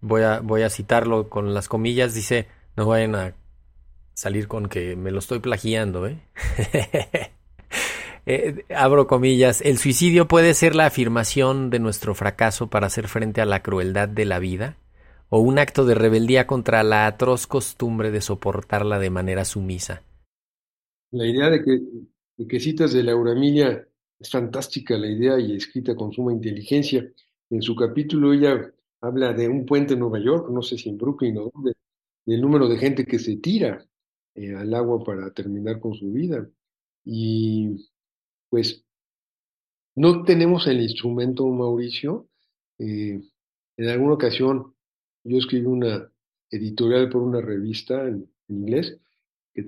voy 0.00 0.22
a, 0.22 0.40
voy 0.40 0.62
a 0.62 0.70
citarlo 0.70 1.28
con 1.28 1.52
las 1.52 1.68
comillas, 1.68 2.14
dice, 2.14 2.48
no 2.76 2.86
vayan 2.86 3.14
a 3.14 3.34
salir 4.14 4.48
con 4.48 4.70
que 4.70 4.96
me 4.96 5.10
lo 5.10 5.18
estoy 5.18 5.40
plagiando, 5.40 6.06
¿eh? 6.06 6.22
¿eh? 8.24 8.64
abro 8.74 9.06
comillas, 9.06 9.60
el 9.60 9.76
suicidio 9.76 10.28
puede 10.28 10.54
ser 10.54 10.74
la 10.74 10.86
afirmación 10.86 11.68
de 11.68 11.78
nuestro 11.78 12.14
fracaso 12.14 12.70
para 12.70 12.86
hacer 12.86 13.06
frente 13.06 13.42
a 13.42 13.44
la 13.44 13.62
crueldad 13.62 14.08
de 14.08 14.24
la 14.24 14.38
vida 14.38 14.78
o 15.30 15.40
un 15.40 15.58
acto 15.58 15.84
de 15.84 15.94
rebeldía 15.94 16.46
contra 16.46 16.82
la 16.82 17.06
atroz 17.06 17.46
costumbre 17.46 18.10
de 18.10 18.20
soportarla 18.20 18.98
de 18.98 19.10
manera 19.10 19.44
sumisa. 19.44 20.02
La 21.10 21.26
idea 21.26 21.50
de 21.50 21.62
que, 21.62 21.80
de 22.36 22.46
que 22.46 22.60
citas 22.60 22.92
de 22.92 23.02
Laura 23.02 23.32
Emilia 23.32 23.86
es 24.18 24.30
fantástica 24.30 24.96
la 24.96 25.08
idea 25.08 25.38
y 25.38 25.56
escrita 25.56 25.94
con 25.94 26.12
suma 26.12 26.32
inteligencia. 26.32 27.10
En 27.50 27.62
su 27.62 27.74
capítulo 27.74 28.32
ella 28.32 28.72
habla 29.00 29.32
de 29.32 29.48
un 29.48 29.64
puente 29.64 29.94
en 29.94 30.00
Nueva 30.00 30.18
York, 30.18 30.50
no 30.50 30.62
sé 30.62 30.76
si 30.76 30.88
en 30.88 30.98
Brooklyn 30.98 31.38
o 31.38 31.50
dónde, 31.54 31.74
del 32.26 32.40
número 32.40 32.68
de 32.68 32.78
gente 32.78 33.04
que 33.04 33.18
se 33.18 33.36
tira 33.36 33.86
eh, 34.34 34.54
al 34.54 34.74
agua 34.74 35.02
para 35.04 35.30
terminar 35.30 35.80
con 35.80 35.94
su 35.94 36.12
vida. 36.12 36.48
Y 37.04 37.88
pues 38.50 38.84
no 39.94 40.24
tenemos 40.24 40.66
el 40.66 40.80
instrumento, 40.80 41.46
Mauricio. 41.46 42.28
Eh, 42.78 43.20
en 43.76 43.88
alguna 43.88 44.14
ocasión 44.14 44.74
yo 45.24 45.38
escribí 45.38 45.66
una 45.66 46.10
editorial 46.50 47.08
por 47.08 47.22
una 47.22 47.40
revista 47.40 48.06
en, 48.06 48.30
inglés, 48.48 48.98
que 49.52 49.62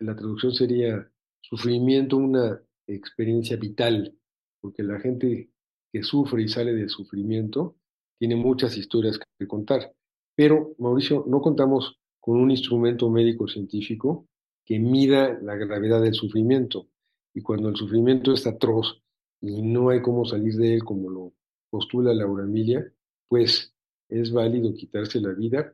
la 0.00 0.16
traducción 0.16 0.52
sería 0.52 1.10
sufrimiento, 1.40 2.16
una 2.16 2.60
experiencia 2.86 3.56
vital, 3.56 4.14
porque 4.60 4.82
la 4.82 5.00
gente 5.00 5.50
que 5.90 6.02
sufre 6.02 6.42
y 6.42 6.48
sale 6.48 6.74
del 6.74 6.90
sufrimiento 6.90 7.76
tiene 8.18 8.36
muchas 8.36 8.76
historias 8.76 9.18
que 9.38 9.46
contar. 9.46 9.94
Pero, 10.34 10.74
Mauricio, 10.78 11.24
no 11.26 11.40
contamos 11.40 11.98
con 12.20 12.36
un 12.36 12.50
instrumento 12.50 13.08
médico 13.08 13.48
científico 13.48 14.26
que 14.64 14.78
mida 14.78 15.38
la 15.40 15.56
gravedad 15.56 16.02
del 16.02 16.14
sufrimiento. 16.14 16.88
Y 17.34 17.40
cuando 17.40 17.68
el 17.68 17.76
sufrimiento 17.76 18.32
es 18.32 18.46
atroz 18.46 19.00
y 19.40 19.62
no 19.62 19.88
hay 19.88 20.02
cómo 20.02 20.24
salir 20.24 20.54
de 20.56 20.74
él 20.74 20.84
como 20.84 21.08
lo 21.08 21.32
postula 21.70 22.12
Laura 22.12 22.44
Emilia, 22.44 22.92
pues 23.28 23.74
es 24.08 24.32
válido 24.32 24.74
quitarse 24.74 25.20
la 25.20 25.32
vida. 25.32 25.72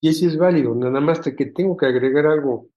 Y 0.00 0.08
ese 0.08 0.26
es 0.26 0.36
válido, 0.36 0.74
nada 0.74 1.00
más 1.00 1.20
que 1.20 1.46
tengo 1.46 1.76
que 1.76 1.86
agregar 1.86 2.26
algo. 2.26 2.68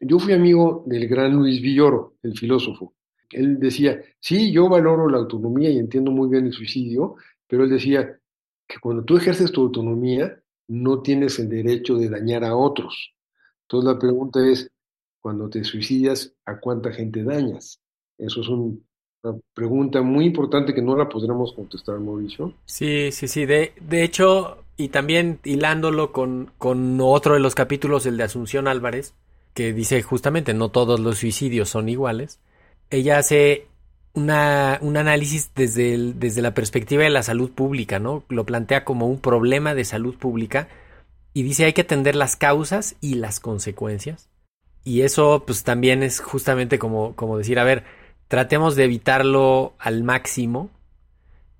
Yo 0.00 0.18
fui 0.18 0.32
amigo 0.32 0.82
del 0.86 1.06
gran 1.06 1.34
Luis 1.34 1.60
Villoro, 1.62 2.16
el 2.22 2.36
filósofo. 2.36 2.94
él 3.30 3.58
decía, 3.58 4.00
sí, 4.20 4.52
yo 4.52 4.68
valoro 4.68 5.08
la 5.08 5.18
autonomía 5.18 5.70
y 5.70 5.78
entiendo 5.78 6.10
muy 6.10 6.28
bien 6.28 6.46
el 6.46 6.52
suicidio, 6.52 7.16
pero 7.46 7.64
él 7.64 7.70
decía 7.70 8.18
que 8.66 8.78
cuando 8.80 9.04
tú 9.04 9.16
ejerces 9.16 9.52
tu 9.52 9.62
autonomía, 9.62 10.42
no 10.68 11.02
tienes 11.02 11.38
el 11.38 11.48
derecho 11.48 11.96
de 11.96 12.08
dañar 12.08 12.44
a 12.44 12.56
otros. 12.56 13.14
Entonces 13.62 13.92
la 13.92 13.98
pregunta 13.98 14.46
es, 14.46 14.70
cuando 15.20 15.48
te 15.48 15.62
suicidas, 15.64 16.34
¿a 16.44 16.58
cuánta 16.58 16.92
gente 16.92 17.22
dañas? 17.22 17.80
Eso 18.18 18.40
es 18.40 18.48
un, 18.48 18.84
una 19.22 19.38
pregunta 19.54 20.02
muy 20.02 20.26
importante 20.26 20.74
que 20.74 20.82
no 20.82 20.96
la 20.96 21.08
podremos 21.08 21.52
contestar, 21.52 21.98
Mauricio. 22.00 22.54
Sí, 22.64 23.12
sí, 23.12 23.28
sí. 23.28 23.46
De, 23.46 23.72
de 23.80 24.02
hecho, 24.02 24.58
y 24.76 24.88
también 24.88 25.38
hilándolo 25.44 26.12
con, 26.12 26.50
con 26.58 27.00
otro 27.00 27.34
de 27.34 27.40
los 27.40 27.54
capítulos, 27.54 28.06
el 28.06 28.16
de 28.16 28.24
Asunción 28.24 28.68
Álvarez, 28.68 29.14
que 29.54 29.72
dice 29.72 30.02
justamente 30.02 30.54
no 30.54 30.70
todos 30.70 31.00
los 31.00 31.18
suicidios 31.18 31.68
son 31.68 31.88
iguales. 31.88 32.40
Ella 32.90 33.18
hace 33.18 33.66
una, 34.14 34.78
un 34.82 34.96
análisis 34.96 35.52
desde, 35.54 36.14
desde 36.14 36.42
la 36.42 36.54
perspectiva 36.54 37.04
de 37.04 37.10
la 37.10 37.22
salud 37.22 37.50
pública, 37.50 37.98
¿no? 37.98 38.24
Lo 38.28 38.44
plantea 38.44 38.84
como 38.84 39.06
un 39.06 39.20
problema 39.20 39.74
de 39.74 39.84
salud 39.84 40.16
pública 40.16 40.68
y 41.32 41.42
dice 41.42 41.64
hay 41.64 41.72
que 41.72 41.82
atender 41.82 42.16
las 42.16 42.36
causas 42.36 42.96
y 43.00 43.14
las 43.14 43.40
consecuencias. 43.40 44.28
Y 44.84 45.02
eso 45.02 45.44
pues 45.46 45.62
también 45.62 46.02
es 46.02 46.20
justamente 46.20 46.78
como, 46.78 47.14
como 47.14 47.38
decir, 47.38 47.58
a 47.58 47.64
ver, 47.64 47.84
tratemos 48.32 48.76
de 48.76 48.84
evitarlo 48.84 49.74
al 49.78 50.04
máximo 50.04 50.70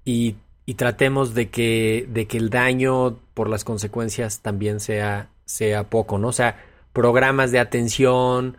y, 0.06 0.36
y 0.64 0.72
tratemos 0.72 1.34
de 1.34 1.50
que, 1.50 2.08
de 2.08 2.26
que 2.26 2.38
el 2.38 2.48
daño 2.48 3.18
por 3.34 3.50
las 3.50 3.62
consecuencias 3.62 4.40
también 4.40 4.80
sea, 4.80 5.28
sea 5.44 5.84
poco, 5.90 6.16
¿no? 6.16 6.28
O 6.28 6.32
sea, 6.32 6.64
programas 6.94 7.52
de 7.52 7.58
atención, 7.58 8.56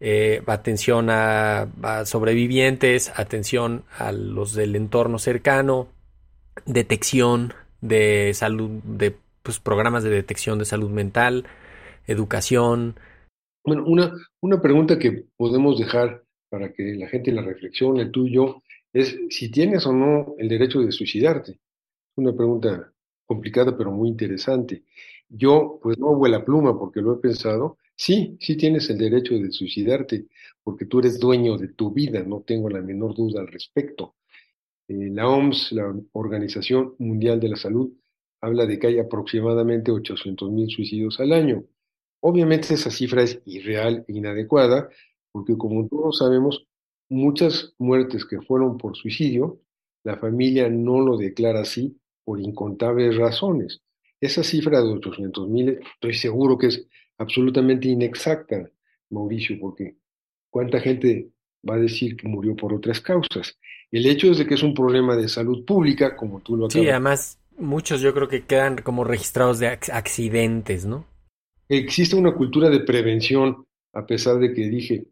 eh, 0.00 0.42
atención 0.48 1.08
a, 1.08 1.68
a, 1.84 2.04
sobrevivientes, 2.04 3.12
atención 3.14 3.84
a 3.96 4.10
los 4.10 4.54
del 4.54 4.74
entorno 4.74 5.20
cercano, 5.20 5.86
detección 6.66 7.54
de 7.80 8.34
salud, 8.34 8.70
de 8.82 9.14
pues, 9.44 9.60
programas 9.60 10.02
de 10.02 10.10
detección 10.10 10.58
de 10.58 10.64
salud 10.64 10.90
mental, 10.90 11.46
educación. 12.08 12.96
Bueno, 13.64 13.84
una, 13.86 14.12
una 14.40 14.60
pregunta 14.60 14.98
que 14.98 15.26
podemos 15.36 15.78
dejar 15.78 16.21
para 16.52 16.70
que 16.70 16.94
la 16.96 17.08
gente 17.08 17.32
la 17.32 17.40
reflexione, 17.40 18.10
tú 18.10 18.26
y 18.26 18.34
yo, 18.34 18.62
es 18.92 19.18
si 19.30 19.50
tienes 19.50 19.86
o 19.86 19.92
no 19.94 20.34
el 20.36 20.50
derecho 20.50 20.80
de 20.80 20.92
suicidarte. 20.92 21.52
Es 21.52 22.16
una 22.16 22.36
pregunta 22.36 22.92
complicada 23.24 23.74
pero 23.74 23.90
muy 23.90 24.10
interesante. 24.10 24.82
Yo, 25.30 25.78
pues 25.82 25.98
no 25.98 26.08
hubo 26.08 26.28
la 26.28 26.44
pluma 26.44 26.78
porque 26.78 27.00
lo 27.00 27.14
he 27.14 27.20
pensado. 27.20 27.78
Sí, 27.96 28.36
sí 28.38 28.54
tienes 28.58 28.90
el 28.90 28.98
derecho 28.98 29.34
de 29.38 29.50
suicidarte 29.50 30.26
porque 30.62 30.84
tú 30.84 30.98
eres 30.98 31.18
dueño 31.18 31.56
de 31.56 31.68
tu 31.68 31.90
vida, 31.90 32.22
no 32.22 32.42
tengo 32.42 32.68
la 32.68 32.82
menor 32.82 33.14
duda 33.14 33.40
al 33.40 33.48
respecto. 33.48 34.16
Eh, 34.88 35.08
la 35.10 35.30
OMS, 35.30 35.72
la 35.72 35.90
Organización 36.12 36.96
Mundial 36.98 37.40
de 37.40 37.48
la 37.48 37.56
Salud, 37.56 37.94
habla 38.42 38.66
de 38.66 38.78
que 38.78 38.88
hay 38.88 38.98
aproximadamente 38.98 39.90
800 39.90 40.50
mil 40.50 40.68
suicidios 40.68 41.18
al 41.18 41.32
año. 41.32 41.64
Obviamente 42.20 42.74
esa 42.74 42.90
cifra 42.90 43.22
es 43.22 43.40
irreal 43.46 44.04
e 44.06 44.12
inadecuada 44.12 44.90
porque 45.32 45.56
como 45.56 45.88
todos 45.88 46.18
sabemos, 46.18 46.66
muchas 47.08 47.74
muertes 47.78 48.24
que 48.24 48.40
fueron 48.40 48.78
por 48.78 48.96
suicidio, 48.96 49.60
la 50.04 50.16
familia 50.16 50.68
no 50.68 51.00
lo 51.00 51.16
declara 51.16 51.60
así 51.60 51.96
por 52.24 52.40
incontables 52.40 53.16
razones. 53.16 53.80
Esa 54.20 54.42
cifra 54.42 54.80
de 54.80 54.92
800 54.92 55.48
mil, 55.48 55.80
estoy 55.94 56.14
seguro 56.14 56.56
que 56.56 56.68
es 56.68 56.86
absolutamente 57.18 57.88
inexacta, 57.88 58.70
Mauricio, 59.10 59.58
porque 59.60 59.96
¿cuánta 60.50 60.80
gente 60.80 61.30
va 61.68 61.74
a 61.74 61.78
decir 61.80 62.16
que 62.16 62.28
murió 62.28 62.54
por 62.54 62.72
otras 62.72 63.00
causas? 63.00 63.58
El 63.90 64.06
hecho 64.06 64.30
es 64.30 64.38
de 64.38 64.46
que 64.46 64.54
es 64.54 64.62
un 64.62 64.74
problema 64.74 65.16
de 65.16 65.28
salud 65.28 65.64
pública, 65.64 66.16
como 66.16 66.40
tú 66.40 66.56
lo 66.56 66.66
acabas. 66.66 66.84
Sí, 66.84 66.88
además 66.88 67.38
muchos 67.58 68.00
yo 68.00 68.14
creo 68.14 68.28
que 68.28 68.44
quedan 68.44 68.76
como 68.78 69.04
registrados 69.04 69.58
de 69.58 69.68
accidentes, 69.68 70.86
¿no? 70.86 71.04
Existe 71.68 72.16
una 72.16 72.34
cultura 72.34 72.70
de 72.70 72.80
prevención, 72.80 73.64
a 73.92 74.06
pesar 74.06 74.38
de 74.38 74.52
que 74.52 74.68
dije 74.68 75.11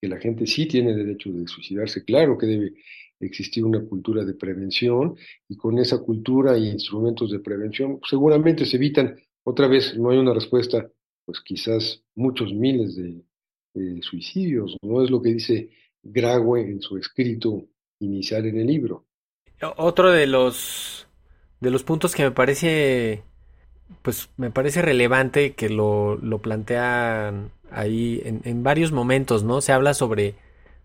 que 0.00 0.08
la 0.08 0.18
gente 0.18 0.46
sí 0.46 0.66
tiene 0.66 0.94
derecho 0.94 1.32
de 1.32 1.46
suicidarse, 1.46 2.04
claro 2.04 2.38
que 2.38 2.46
debe 2.46 2.72
existir 3.20 3.64
una 3.64 3.80
cultura 3.80 4.24
de 4.24 4.34
prevención 4.34 5.16
y 5.48 5.56
con 5.56 5.78
esa 5.78 5.98
cultura 5.98 6.56
y 6.56 6.68
instrumentos 6.68 7.30
de 7.30 7.40
prevención 7.40 8.00
seguramente 8.08 8.64
se 8.64 8.76
evitan, 8.76 9.16
otra 9.44 9.66
vez 9.66 9.96
no 9.98 10.10
hay 10.10 10.18
una 10.18 10.34
respuesta, 10.34 10.88
pues 11.24 11.40
quizás 11.40 12.02
muchos 12.14 12.52
miles 12.52 12.96
de, 12.96 13.22
de 13.74 14.02
suicidios, 14.02 14.76
no 14.82 15.02
es 15.02 15.10
lo 15.10 15.20
que 15.20 15.34
dice 15.34 15.70
Graue 16.02 16.60
en 16.60 16.80
su 16.80 16.96
escrito 16.96 17.66
inicial 18.00 18.46
en 18.46 18.60
el 18.60 18.66
libro. 18.66 19.06
Otro 19.76 20.12
de 20.12 20.26
los 20.26 21.08
de 21.60 21.70
los 21.70 21.82
puntos 21.82 22.14
que 22.14 22.22
me 22.22 22.30
parece 22.30 23.24
pues 24.02 24.30
me 24.36 24.50
parece 24.50 24.82
relevante 24.82 25.54
que 25.54 25.68
lo, 25.68 26.16
lo 26.16 26.38
plantean 26.38 27.50
ahí 27.70 28.20
en, 28.24 28.40
en, 28.44 28.62
varios 28.62 28.92
momentos, 28.92 29.44
¿no? 29.44 29.60
Se 29.60 29.72
habla 29.72 29.94
sobre, 29.94 30.34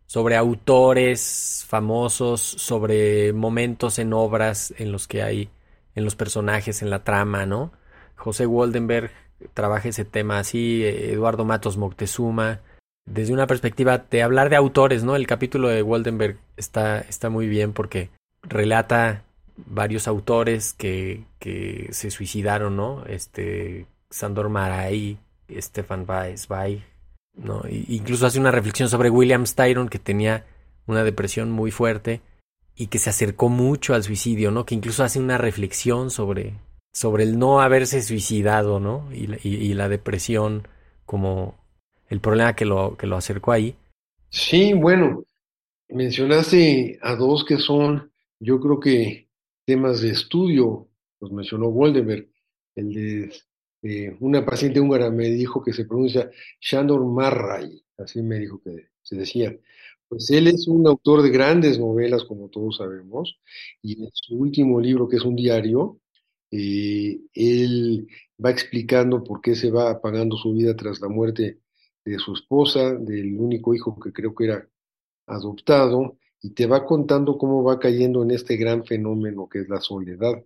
sobre 0.06 0.36
autores 0.36 1.66
famosos, 1.68 2.42
sobre 2.42 3.34
momentos 3.34 4.00
en 4.00 4.14
obras 4.14 4.74
en 4.78 4.92
los 4.92 5.08
que 5.08 5.24
hay, 5.24 5.50
en 5.96 6.06
los 6.06 6.16
personajes, 6.16 6.82
en 6.82 6.90
la 6.90 7.04
trama, 7.04 7.46
¿no? 7.46 7.72
José 8.16 8.46
Waldenberg 8.46 9.12
trabaja 9.54 9.90
ese 9.90 10.06
tema 10.06 10.40
así, 10.40 10.84
Eduardo 10.86 11.46
Matos 11.46 11.78
Moctezuma, 11.78 12.62
desde 13.06 13.34
una 13.34 13.48
perspectiva 13.48 13.98
de 13.98 14.24
hablar 14.24 14.50
de 14.50 14.56
autores, 14.56 15.04
¿no? 15.04 15.16
El 15.16 15.28
capítulo 15.28 15.68
de 15.68 15.84
Waldenberg 15.84 16.38
está, 16.58 17.00
está 17.02 17.30
muy 17.30 17.48
bien 17.48 17.74
porque 17.74 18.10
relata 18.44 19.24
varios 19.56 20.08
autores 20.08 20.74
que, 20.74 21.26
que 21.40 21.90
se 21.92 22.12
suicidaron, 22.12 22.76
¿no? 22.76 23.06
Este, 23.06 23.86
Sandor 24.10 24.50
Maray, 24.50 25.18
Stefan 25.50 26.06
Zweig, 26.38 26.84
¿no? 27.36 27.64
incluso 27.70 28.28
hace 28.28 28.40
una 28.40 28.52
reflexión 28.52 28.90
sobre 28.90 29.10
William 29.10 29.46
Styron 29.46 29.90
que 29.90 30.00
tenía 30.00 30.46
una 30.86 31.04
depresión 31.04 31.52
muy 31.52 31.72
fuerte 31.72 32.22
y 32.76 32.88
que 32.88 33.00
se 33.00 33.10
acercó 33.10 33.50
mucho 33.50 33.94
al 33.94 34.04
suicidio, 34.04 34.52
¿no? 34.52 34.66
Que 34.66 34.76
incluso 34.76 35.04
hace 35.04 35.20
una 35.20 35.38
reflexión 35.38 36.10
sobre, 36.10 36.56
sobre 36.92 37.24
el 37.24 37.38
no 37.38 37.62
haberse 37.62 38.02
suicidado, 38.02 38.80
¿no? 38.80 39.08
Y, 39.14 39.30
y, 39.48 39.56
y 39.56 39.74
la 39.74 39.90
depresión 39.90 40.68
como 41.06 41.56
el 42.10 42.20
problema 42.20 42.56
que 42.56 42.66
lo, 42.66 42.98
que 42.98 43.08
lo 43.08 43.18
acercó 43.18 43.52
ahí. 43.52 43.76
Sí, 44.30 44.74
bueno, 44.74 45.24
mencionaste 45.90 47.00
a 47.02 47.16
dos 47.16 47.46
que 47.46 47.58
son, 47.58 48.12
yo 48.40 48.60
creo 48.60 48.80
que 48.80 49.28
temas 49.66 50.02
de 50.02 50.12
estudio, 50.12 50.90
los 51.20 51.32
mencionó 51.32 51.70
Woldenberg, 51.72 52.30
el 52.76 52.94
de 52.94 53.32
eh, 53.84 54.16
una 54.22 54.46
paciente 54.46 54.80
húngara 54.80 55.10
me 55.12 55.30
dijo 55.30 55.62
que 55.62 55.74
se 55.74 55.86
pronuncia 55.86 56.30
Shandor 56.62 57.06
Marray, 57.06 57.84
así 57.98 58.22
me 58.22 58.40
dijo 58.40 58.62
que 58.62 58.90
se 59.02 59.18
decía. 59.18 59.58
Pues 60.08 60.30
él 60.32 60.48
es 60.48 60.68
un 60.68 60.88
autor 60.88 61.22
de 61.22 61.30
grandes 61.30 61.80
novelas, 61.80 62.24
como 62.24 62.50
todos 62.50 62.78
sabemos, 62.78 63.40
y 63.82 64.04
en 64.04 64.10
su 64.14 64.36
último 64.36 64.80
libro, 64.80 65.08
que 65.08 65.18
es 65.18 65.24
un 65.26 65.36
diario, 65.36 66.00
eh, 66.52 67.20
él 67.34 68.08
va 68.44 68.52
explicando 68.52 69.24
por 69.24 69.42
qué 69.42 69.56
se 69.56 69.72
va 69.72 69.90
apagando 69.92 70.38
su 70.38 70.54
vida 70.54 70.76
tras 70.76 71.02
la 71.02 71.10
muerte 71.10 71.60
de 72.06 72.20
su 72.20 72.34
esposa, 72.34 72.94
del 72.94 73.38
único 73.40 73.74
hijo 73.74 74.00
que 74.00 74.14
creo 74.14 74.36
que 74.36 74.46
era 74.46 74.70
adoptado, 75.26 76.18
y 76.44 76.50
te 76.52 76.68
va 76.68 76.86
contando 76.86 77.38
cómo 77.38 77.64
va 77.64 77.80
cayendo 77.80 78.22
en 78.22 78.32
este 78.32 78.58
gran 78.58 78.86
fenómeno 78.86 79.48
que 79.48 79.60
es 79.60 79.70
la 79.70 79.80
soledad. 79.80 80.44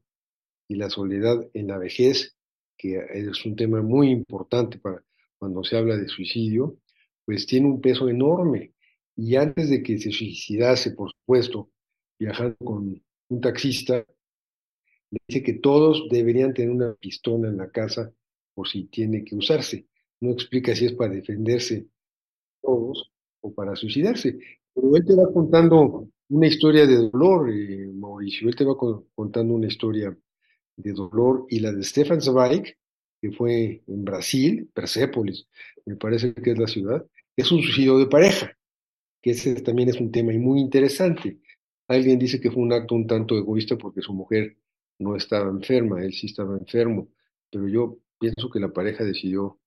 Y 0.70 0.76
la 0.76 0.90
soledad 0.90 1.50
en 1.54 1.68
la 1.68 1.80
vejez, 1.80 2.38
que 2.78 3.04
es 3.14 3.46
un 3.46 3.56
tema 3.56 3.82
muy 3.82 4.10
importante 4.12 4.78
para 4.78 5.04
cuando 5.40 5.64
se 5.64 5.76
habla 5.76 5.98
de 5.98 6.08
suicidio, 6.08 6.78
pues 7.26 7.48
tiene 7.48 7.68
un 7.68 7.82
peso 7.82 8.10
enorme. 8.10 8.74
Y 9.16 9.36
antes 9.38 9.72
de 9.72 9.82
que 9.82 9.98
se 9.98 10.12
suicidase, 10.12 10.92
por 10.92 11.12
supuesto, 11.12 11.72
viajando 12.20 12.58
con 12.58 13.04
un 13.30 13.42
taxista, 13.42 14.06
le 15.10 15.20
dice 15.28 15.42
que 15.42 15.54
todos 15.54 16.08
deberían 16.12 16.54
tener 16.54 16.70
una 16.70 16.94
pistola 16.94 17.48
en 17.48 17.58
la 17.58 17.72
casa 17.72 18.14
por 18.54 18.68
si 18.68 18.84
tiene 18.86 19.24
que 19.24 19.36
usarse. 19.36 19.88
No 20.20 20.32
explica 20.32 20.76
si 20.76 20.86
es 20.86 20.94
para 20.94 21.16
defenderse 21.16 21.88
todos 22.62 23.12
o 23.42 23.52
para 23.52 23.76
suicidarse. 23.76 24.38
Pero 24.78 24.96
él 24.96 25.06
te 25.06 25.16
va 25.16 25.34
contando 25.34 26.08
una 26.30 26.48
historia 26.48 26.86
de 26.86 27.10
dolor, 27.10 27.50
eh, 27.50 27.88
Mauricio. 27.94 28.48
Él 28.48 28.56
te 28.56 28.64
va 28.64 28.78
con, 28.78 29.06
contando 29.16 29.56
una 29.56 29.66
historia 29.66 30.16
de 30.76 30.94
dolor. 30.94 31.48
Y 31.50 31.60
la 31.62 31.72
de 31.72 31.84
Stefan 31.84 32.22
Zweig, 32.22 32.78
que 33.20 33.32
fue 33.32 33.82
en 33.88 34.06
Brasil, 34.06 34.70
Persépolis, 34.72 35.48
me 35.86 35.96
parece 35.96 36.36
que 36.36 36.52
es 36.52 36.60
la 36.60 36.68
ciudad, 36.68 37.04
es 37.36 37.52
un 37.52 37.64
suicidio 37.64 37.98
de 37.98 38.06
pareja, 38.06 38.56
que 39.20 39.32
ese 39.32 39.56
también 39.62 39.90
es 39.90 40.00
un 40.00 40.12
tema 40.12 40.32
muy 40.34 40.60
interesante. 40.60 41.40
Alguien 41.88 42.20
dice 42.20 42.40
que 42.40 42.52
fue 42.52 42.62
un 42.62 42.74
acto 42.74 42.94
un 42.94 43.08
tanto 43.08 43.36
egoísta 43.36 43.80
porque 43.80 44.02
su 44.02 44.14
mujer 44.14 44.58
no 45.00 45.16
estaba 45.16 45.50
enferma, 45.50 46.04
él 46.04 46.14
sí 46.14 46.28
estaba 46.28 46.56
enfermo, 46.56 47.10
pero 47.50 47.68
yo 47.68 47.98
pienso 48.20 48.50
que 48.52 48.60
la 48.60 48.72
pareja 48.72 49.04
decidió 49.04 49.60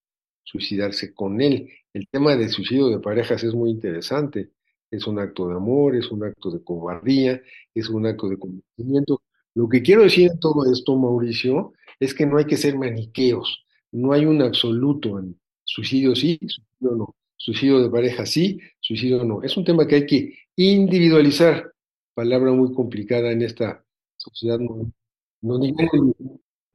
suicidarse 0.45 1.13
con 1.15 1.41
él. 1.41 1.69
El 1.93 2.07
tema 2.09 2.37
del 2.37 2.51
suicidio 2.51 2.89
de 2.89 3.01
parejas 3.01 3.43
es 3.43 3.55
muy 3.55 3.71
interesante 3.71 4.51
es 4.91 5.07
un 5.07 5.19
acto 5.19 5.49
de 5.49 5.55
amor, 5.55 5.95
es 5.97 6.11
un 6.11 6.25
acto 6.25 6.51
de 6.51 6.63
cobardía, 6.63 7.41
es 7.75 7.89
un 7.89 8.07
acto 8.07 8.29
de 8.29 8.39
conocimiento. 8.39 9.23
Lo 9.55 9.69
que 9.69 9.83
quiero 9.83 10.03
decir 10.03 10.31
en 10.31 10.41
todo 10.41 10.71
esto, 10.71 10.97
Mauricio, 10.97 11.73
es 11.99 12.15
que 12.15 12.27
no 12.27 12.39
hay 12.39 12.47
que 12.47 12.57
ser 12.57 12.77
maniqueos, 12.77 13.65
no 13.93 14.13
hay 14.13 14.25
un 14.25 14.43
absoluto 14.43 15.19
en 15.19 15.39
suicidio 15.65 16.17
sí, 16.17 16.39
suicidio 16.41 16.97
no, 16.97 17.15
suicidio 17.37 17.83
de 17.83 17.91
pareja 17.91 18.27
sí, 18.27 18.59
suicidio 18.81 19.25
no. 19.25 19.43
Es 19.43 19.57
un 19.57 19.65
tema 19.65 19.87
que 19.87 19.97
hay 19.97 20.07
que 20.07 20.35
individualizar, 20.57 21.73
palabra 22.15 22.53
muy 22.53 22.73
complicada 22.75 23.31
en 23.33 23.43
esta 23.43 23.85
sociedad. 24.17 24.59
No, 24.59 24.91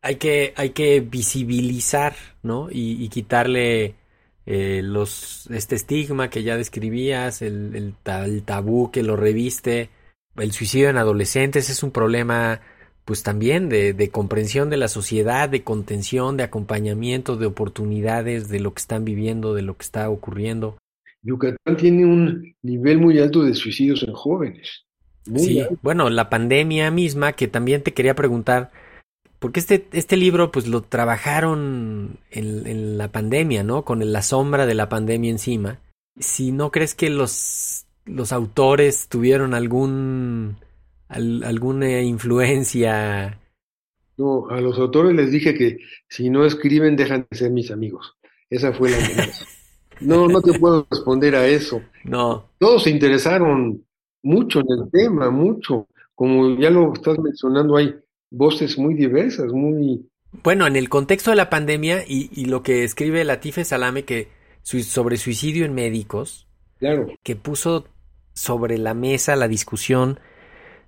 hay 0.02 0.16
que, 0.18 0.54
hay 0.56 0.70
que 0.70 1.02
visibilizar, 1.02 2.16
¿no? 2.44 2.68
Y, 2.72 3.10
quitarle 3.10 3.96
eh, 4.46 4.82
los, 4.84 5.48
este 5.52 5.76
estigma 5.76 6.30
que 6.30 6.44
ya 6.44 6.58
describías, 6.58 7.42
el, 7.42 7.76
el, 8.04 8.44
tabú 8.44 8.92
que 8.92 9.04
lo 9.04 9.16
reviste. 9.16 9.90
El 10.36 10.52
suicidio 10.52 10.90
en 10.90 10.98
adolescentes 10.98 11.70
es 11.70 11.82
un 11.82 11.92
problema, 11.92 12.62
pues 13.06 13.24
también 13.24 13.70
de, 13.70 13.94
de 13.94 14.10
comprensión 14.10 14.70
de 14.70 14.78
la 14.78 14.88
sociedad, 14.88 15.50
de 15.50 15.64
contención, 15.64 16.38
de 16.38 16.44
acompañamiento, 16.44 17.38
de 17.38 17.48
oportunidades, 17.48 18.50
de 18.50 18.60
lo 18.60 18.74
que 18.74 18.82
están 18.82 19.06
viviendo, 19.06 19.54
de 19.54 19.62
lo 19.64 19.78
que 19.78 19.84
está 19.84 20.10
ocurriendo. 20.10 20.78
Yucatán 21.24 21.76
tiene 21.78 22.06
un 22.06 22.56
nivel 22.62 23.00
muy 23.00 23.18
alto 23.20 23.44
de 23.44 23.56
suicidios 23.56 24.04
en 24.04 24.14
jóvenes. 24.14 24.86
sí, 25.36 25.64
bueno, 25.82 26.10
la 26.12 26.30
pandemia 26.30 26.92
misma, 26.92 27.34
que 27.34 27.48
también 27.48 27.82
te 27.82 27.94
quería 27.94 28.14
preguntar, 28.14 28.72
porque 29.40 29.60
este, 29.60 29.88
este 29.92 30.18
libro 30.18 30.52
pues 30.52 30.68
lo 30.68 30.82
trabajaron 30.82 32.20
en, 32.32 32.98
la 32.98 33.12
pandemia, 33.12 33.64
¿no? 33.64 33.84
Con 33.84 34.12
la 34.12 34.22
sombra 34.22 34.66
de 34.66 34.74
la 34.74 34.90
pandemia 34.90 35.32
encima. 35.32 35.80
Si 36.20 36.52
no 36.52 36.72
crees 36.72 36.96
que 36.96 37.10
los, 37.10 37.86
los 38.06 38.32
autores 38.32 39.08
tuvieron 39.10 39.54
algún 39.54 40.58
alguna 41.10 42.02
influencia. 42.02 43.40
No, 44.18 44.50
a 44.50 44.60
los 44.62 44.80
autores 44.80 45.14
les 45.14 45.32
dije 45.32 45.54
que 45.54 45.78
si 46.08 46.30
no 46.30 46.46
escriben 46.46 46.96
dejan 46.96 47.28
de 47.30 47.38
ser 47.38 47.52
mis 47.52 47.70
amigos. 47.72 48.16
Esa 48.50 48.74
fue 48.74 48.92
la 48.92 48.98
No, 50.02 50.28
no 50.28 50.42
te 50.42 50.58
puedo 50.60 50.86
responder 50.90 51.36
a 51.36 51.48
eso. 51.48 51.82
No. 52.04 52.50
Todos 52.60 52.84
se 52.84 52.90
interesaron 52.90 53.86
mucho 54.24 54.60
en 54.60 54.66
el 54.70 54.92
tema, 54.92 55.30
mucho. 55.30 55.88
Como 56.14 56.58
ya 56.58 56.70
lo 56.70 56.94
estás 56.94 57.18
mencionando, 57.20 57.78
hay 57.78 57.94
voces 58.30 58.78
muy 58.78 58.94
diversas, 58.94 59.52
muy... 59.52 60.10
Bueno, 60.44 60.68
en 60.68 60.76
el 60.76 60.90
contexto 60.90 61.30
de 61.30 61.38
la 61.38 61.50
pandemia 61.50 62.04
y, 62.06 62.46
lo 62.46 62.62
que 62.62 62.84
escribe 62.84 63.24
Latife 63.24 63.64
Salame 63.64 64.04
que 64.04 64.28
sobre 64.64 65.18
suicidio 65.18 65.66
en 65.66 65.74
médicos, 65.74 66.48
claro. 66.78 67.08
que 67.24 67.36
puso 67.36 67.88
sobre 68.34 68.78
la 68.78 68.94
mesa 68.94 69.36
la 69.38 69.48
discusión 69.48 70.20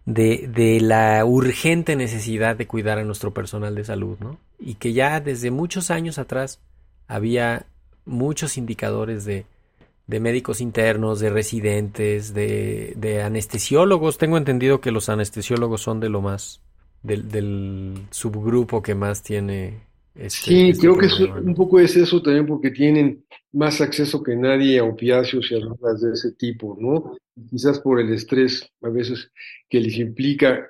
de, 0.06 0.50
de, 0.54 0.82
la 0.82 1.24
urgente 1.24 1.96
necesidad 1.96 2.58
de 2.58 2.68
cuidar 2.68 2.98
a 2.98 3.04
nuestro 3.06 3.34
personal 3.34 3.76
de 3.76 3.86
salud, 3.86 4.18
¿no? 4.20 4.38
Y 4.60 4.76
que 4.76 4.94
ya 4.94 5.20
desde 5.22 5.52
muchos 5.52 5.92
años 5.92 6.18
atrás 6.18 6.60
había 7.08 7.68
muchos 8.06 8.58
indicadores 8.58 9.24
de, 9.24 9.46
de 10.08 10.20
médicos 10.20 10.60
internos, 10.60 11.20
de 11.20 11.30
residentes, 11.30 12.34
de, 12.34 12.94
de 12.98 13.22
anestesiólogos. 13.22 14.18
Tengo 14.18 14.38
entendido 14.38 14.82
que 14.82 14.92
los 14.92 15.10
anestesiólogos 15.10 15.82
son 15.82 16.00
de 16.00 16.10
lo 16.10 16.22
más 16.22 16.62
del, 17.04 17.96
subgrupo 18.12 18.82
que 18.82 18.96
más 18.96 19.24
tiene. 19.24 19.86
Este, 20.16 20.30
sí, 20.30 20.70
este 20.70 20.82
creo 20.82 20.98
que 20.98 21.08
un 21.26 21.54
poco 21.54 21.80
es 21.80 21.96
eso 21.96 22.22
también 22.22 22.48
porque 22.48 22.72
tienen 22.72 23.24
más 23.54 23.82
acceso 23.82 24.24
que 24.24 24.36
nadie 24.36 24.80
a 24.80 24.84
opiáceos 24.84 25.52
y 25.52 25.56
a 25.56 25.60
drogas 25.60 26.02
de 26.02 26.14
ese 26.14 26.32
tipo, 26.34 26.76
¿no? 26.80 27.18
Quizás 27.50 27.80
por 27.80 28.00
el 28.00 28.12
estrés 28.12 28.68
a 28.82 28.90
veces 28.90 29.32
que 29.70 29.80
les 29.80 29.98
implica 29.98 30.68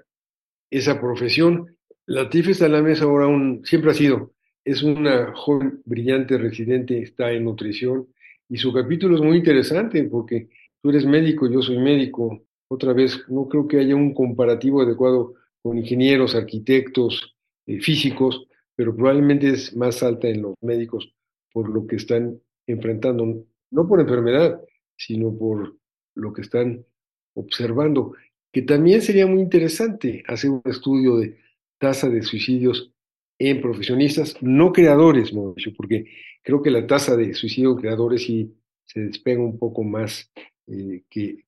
esa 0.69 0.99
profesión. 0.99 1.77
la 2.05 2.29
Salame 2.53 2.91
es 2.91 3.01
ahora 3.01 3.27
un, 3.27 3.61
siempre 3.65 3.91
ha 3.91 3.93
sido, 3.93 4.33
es 4.65 4.83
una 4.83 5.33
joven 5.33 5.81
brillante 5.85 6.37
residente, 6.37 7.01
está 7.01 7.31
en 7.31 7.45
nutrición 7.45 8.07
y 8.49 8.57
su 8.57 8.73
capítulo 8.73 9.15
es 9.15 9.21
muy 9.21 9.37
interesante 9.37 10.03
porque 10.05 10.49
tú 10.81 10.89
eres 10.89 11.05
médico, 11.05 11.49
yo 11.49 11.61
soy 11.61 11.77
médico. 11.77 12.43
Otra 12.69 12.93
vez, 12.93 13.23
no 13.29 13.47
creo 13.47 13.67
que 13.67 13.79
haya 13.79 13.95
un 13.95 14.13
comparativo 14.13 14.81
adecuado 14.81 15.35
con 15.67 15.77
ingenieros, 15.77 16.33
arquitectos, 16.33 17.35
eh, 17.65 17.81
físicos, 17.81 18.47
pero 18.73 18.95
probablemente 18.95 19.49
es 19.49 19.75
más 19.75 20.01
alta 20.01 20.29
en 20.29 20.43
los 20.43 20.55
médicos 20.61 21.13
por 21.51 21.67
lo 21.69 21.85
que 21.85 21.97
están 21.97 22.39
enfrentando, 22.67 23.45
no 23.71 23.85
por 23.85 23.99
enfermedad, 23.99 24.61
sino 24.95 25.37
por 25.37 25.75
lo 26.15 26.31
que 26.31 26.43
están 26.43 26.85
observando, 27.33 28.13
que 28.49 28.61
también 28.61 29.01
sería 29.01 29.27
muy 29.27 29.41
interesante 29.41 30.23
hacer 30.25 30.51
un 30.51 30.61
estudio 30.63 31.17
de 31.17 31.37
tasa 31.77 32.07
de 32.07 32.23
suicidios 32.23 32.93
en 33.37 33.59
profesionistas, 33.59 34.41
no 34.41 34.71
creadores, 34.71 35.33
Mauricio, 35.33 35.73
porque 35.75 36.05
creo 36.43 36.61
que 36.61 36.71
la 36.71 36.87
tasa 36.87 37.17
de 37.17 37.33
suicidio 37.33 37.71
en 37.71 37.77
creadores 37.77 38.23
sí 38.23 38.55
se 38.85 39.01
despega 39.01 39.41
un 39.41 39.59
poco 39.59 39.83
más 39.83 40.31
eh, 40.67 41.03
que 41.09 41.43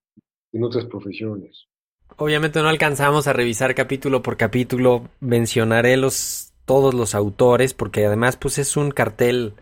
en 0.52 0.62
otras 0.62 0.84
profesiones. 0.84 1.69
Obviamente 2.16 2.60
no 2.62 2.68
alcanzamos 2.68 3.26
a 3.26 3.32
revisar 3.32 3.74
capítulo 3.74 4.22
por 4.22 4.36
capítulo, 4.36 5.08
mencionaré 5.20 5.96
los 5.96 6.52
todos 6.64 6.94
los 6.94 7.14
autores 7.14 7.74
porque 7.74 8.06
además 8.06 8.36
pues 8.36 8.58
es 8.58 8.76
un 8.76 8.92
cartel 8.92 9.54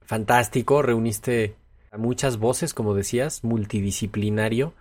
fantástico, 0.00 0.80
reuniste 0.80 1.56
a 1.90 1.98
muchas 1.98 2.38
voces, 2.38 2.72
como 2.72 2.94
decías, 2.94 3.44
multidisciplinario 3.44 4.72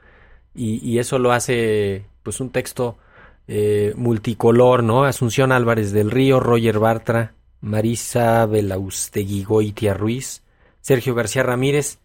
y, 0.56 0.98
eso 0.98 1.20
lo 1.20 1.34
hace 1.34 2.06
pues 2.24 2.40
un 2.40 2.50
texto 2.50 2.98
eh, 3.48 3.94
multicolor, 3.96 4.82
¿no? 4.82 5.04
Asunción 5.04 5.52
Álvarez 5.52 5.92
del 5.92 6.10
Río, 6.10 6.40
Roger 6.40 6.80
Bartra, 6.80 7.34
Marisa 7.62 8.46
Belaustegui 8.46 9.44
Goitia 9.44 9.94
Ruiz, 9.94 10.44
Sergio 10.82 11.14
García 11.14 11.44
Ramírez, 11.44 12.00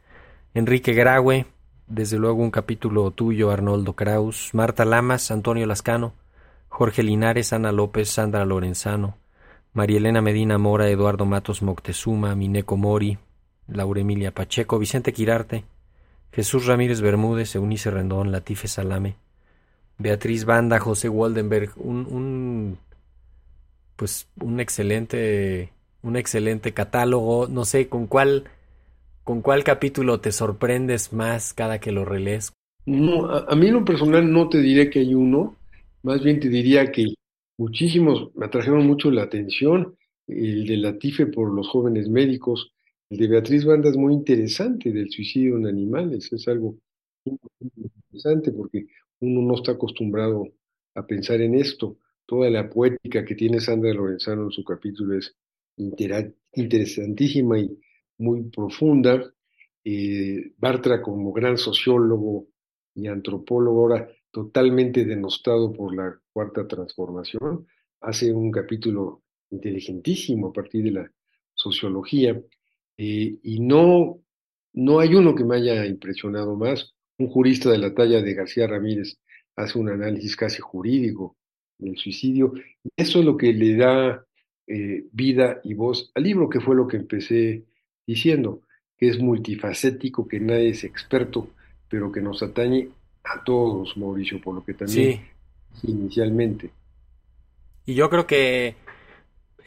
Enrique 0.54 0.92
Graue, 0.92 1.46
desde 1.86 2.18
luego 2.18 2.42
un 2.42 2.50
capítulo 2.50 3.10
tuyo, 3.10 3.50
Arnoldo 3.50 3.94
Kraus, 3.94 4.50
Marta 4.52 4.84
Lamas, 4.84 5.30
Antonio 5.30 5.66
Lascano, 5.66 6.14
Jorge 6.68 7.02
Linares, 7.02 7.52
Ana 7.52 7.72
López, 7.72 8.08
Sandra 8.08 8.44
Lorenzano, 8.44 9.16
María 9.72 9.98
Elena 9.98 10.20
Medina 10.20 10.58
Mora, 10.58 10.88
Eduardo 10.88 11.26
Matos 11.26 11.62
Moctezuma, 11.62 12.34
Mineco 12.34 12.76
Mori, 12.76 13.18
Laura 13.68 14.00
Emilia 14.00 14.32
Pacheco, 14.32 14.78
Vicente 14.78 15.12
Quirarte, 15.12 15.64
Jesús 16.32 16.66
Ramírez 16.66 17.00
Bermúdez, 17.00 17.54
Eunice 17.54 17.90
Rendón, 17.90 18.32
Latife 18.32 18.68
Salame, 18.68 19.16
Beatriz 19.98 20.44
Banda, 20.44 20.78
José 20.78 21.08
Waldenberg, 21.08 21.72
un, 21.76 22.06
un 22.10 22.78
pues 23.96 24.28
un 24.40 24.60
excelente 24.60 25.72
un 26.02 26.16
excelente 26.16 26.72
catálogo, 26.72 27.46
no 27.48 27.64
sé 27.64 27.88
con 27.88 28.06
cuál 28.06 28.44
¿Con 29.24 29.40
cuál 29.40 29.62
capítulo 29.62 30.20
te 30.20 30.32
sorprendes 30.32 31.12
más 31.12 31.54
cada 31.54 31.78
que 31.78 31.92
lo 31.92 32.04
relees? 32.04 32.52
No, 32.86 33.26
a, 33.30 33.54
mí 33.54 33.68
en 33.68 33.74
lo 33.74 33.84
personal 33.84 34.30
no 34.32 34.48
te 34.48 34.58
diré 34.58 34.90
que 34.90 34.98
hay 34.98 35.14
uno, 35.14 35.56
más 36.02 36.24
bien 36.24 36.40
te 36.40 36.48
diría 36.48 36.90
que 36.90 37.14
muchísimos 37.56 38.34
me 38.34 38.46
atrajeron 38.46 38.84
mucho 38.84 39.12
la 39.12 39.22
atención, 39.22 39.96
el 40.26 40.66
de 40.66 40.76
Latife 40.76 41.26
por 41.26 41.54
los 41.54 41.68
jóvenes 41.68 42.08
médicos, 42.08 42.72
el 43.10 43.18
de 43.18 43.28
Beatriz 43.28 43.64
Banda 43.64 43.90
es 43.90 43.96
muy 43.96 44.12
interesante, 44.12 44.90
del 44.90 45.08
suicidio 45.10 45.56
en 45.56 45.68
animales, 45.68 46.32
es 46.32 46.48
algo 46.48 46.74
muy 47.24 47.38
interesante 47.94 48.50
porque 48.50 48.86
uno 49.20 49.42
no 49.42 49.54
está 49.54 49.72
acostumbrado 49.72 50.48
a 50.96 51.06
pensar 51.06 51.40
en 51.40 51.54
esto. 51.54 51.98
Toda 52.26 52.50
la 52.50 52.68
poética 52.68 53.24
que 53.24 53.36
tiene 53.36 53.60
Sandra 53.60 53.92
Lorenzano 53.92 54.44
en 54.44 54.50
su 54.50 54.64
capítulo 54.64 55.16
es 55.16 55.36
interesantísima 55.76 57.60
y 57.60 57.78
muy 58.22 58.42
profunda. 58.50 59.22
Bartra 60.58 61.02
como 61.02 61.32
gran 61.32 61.58
sociólogo 61.58 62.46
y 62.94 63.08
antropólogo, 63.08 63.80
ahora 63.80 64.08
totalmente 64.30 65.04
denostado 65.04 65.72
por 65.72 65.94
la 65.94 66.18
cuarta 66.32 66.66
transformación, 66.66 67.66
hace 68.00 68.32
un 68.32 68.50
capítulo 68.50 69.22
inteligentísimo 69.50 70.48
a 70.48 70.52
partir 70.52 70.84
de 70.84 70.90
la 70.90 71.12
sociología. 71.54 72.40
Eh, 72.96 73.38
y 73.42 73.60
no, 73.60 74.20
no 74.72 75.00
hay 75.00 75.14
uno 75.14 75.34
que 75.34 75.44
me 75.44 75.56
haya 75.56 75.86
impresionado 75.86 76.56
más. 76.56 76.94
Un 77.18 77.28
jurista 77.28 77.70
de 77.70 77.78
la 77.78 77.94
talla 77.94 78.22
de 78.22 78.34
García 78.34 78.66
Ramírez 78.66 79.18
hace 79.54 79.78
un 79.78 79.90
análisis 79.90 80.34
casi 80.34 80.60
jurídico 80.60 81.36
del 81.78 81.96
suicidio. 81.96 82.54
Y 82.82 82.90
eso 82.96 83.20
es 83.20 83.24
lo 83.24 83.36
que 83.36 83.52
le 83.52 83.76
da 83.76 84.24
eh, 84.66 85.04
vida 85.12 85.60
y 85.62 85.74
voz 85.74 86.10
al 86.14 86.22
libro, 86.24 86.48
que 86.48 86.60
fue 86.60 86.74
lo 86.74 86.88
que 86.88 86.96
empecé 86.96 87.64
diciendo, 88.06 88.60
que 88.96 89.08
es 89.08 89.18
multifacético, 89.18 90.28
que 90.28 90.40
nadie 90.40 90.70
es 90.70 90.84
experto, 90.84 91.48
pero 91.88 92.12
que 92.12 92.20
nos 92.20 92.42
atañe 92.42 92.88
a 93.24 93.42
todos, 93.44 93.96
Mauricio, 93.96 94.40
por 94.40 94.54
lo 94.54 94.64
que 94.64 94.74
también 94.74 95.22
inicialmente. 95.82 96.70
Y 97.86 97.94
yo 97.94 98.08
creo 98.10 98.26
que 98.26 98.76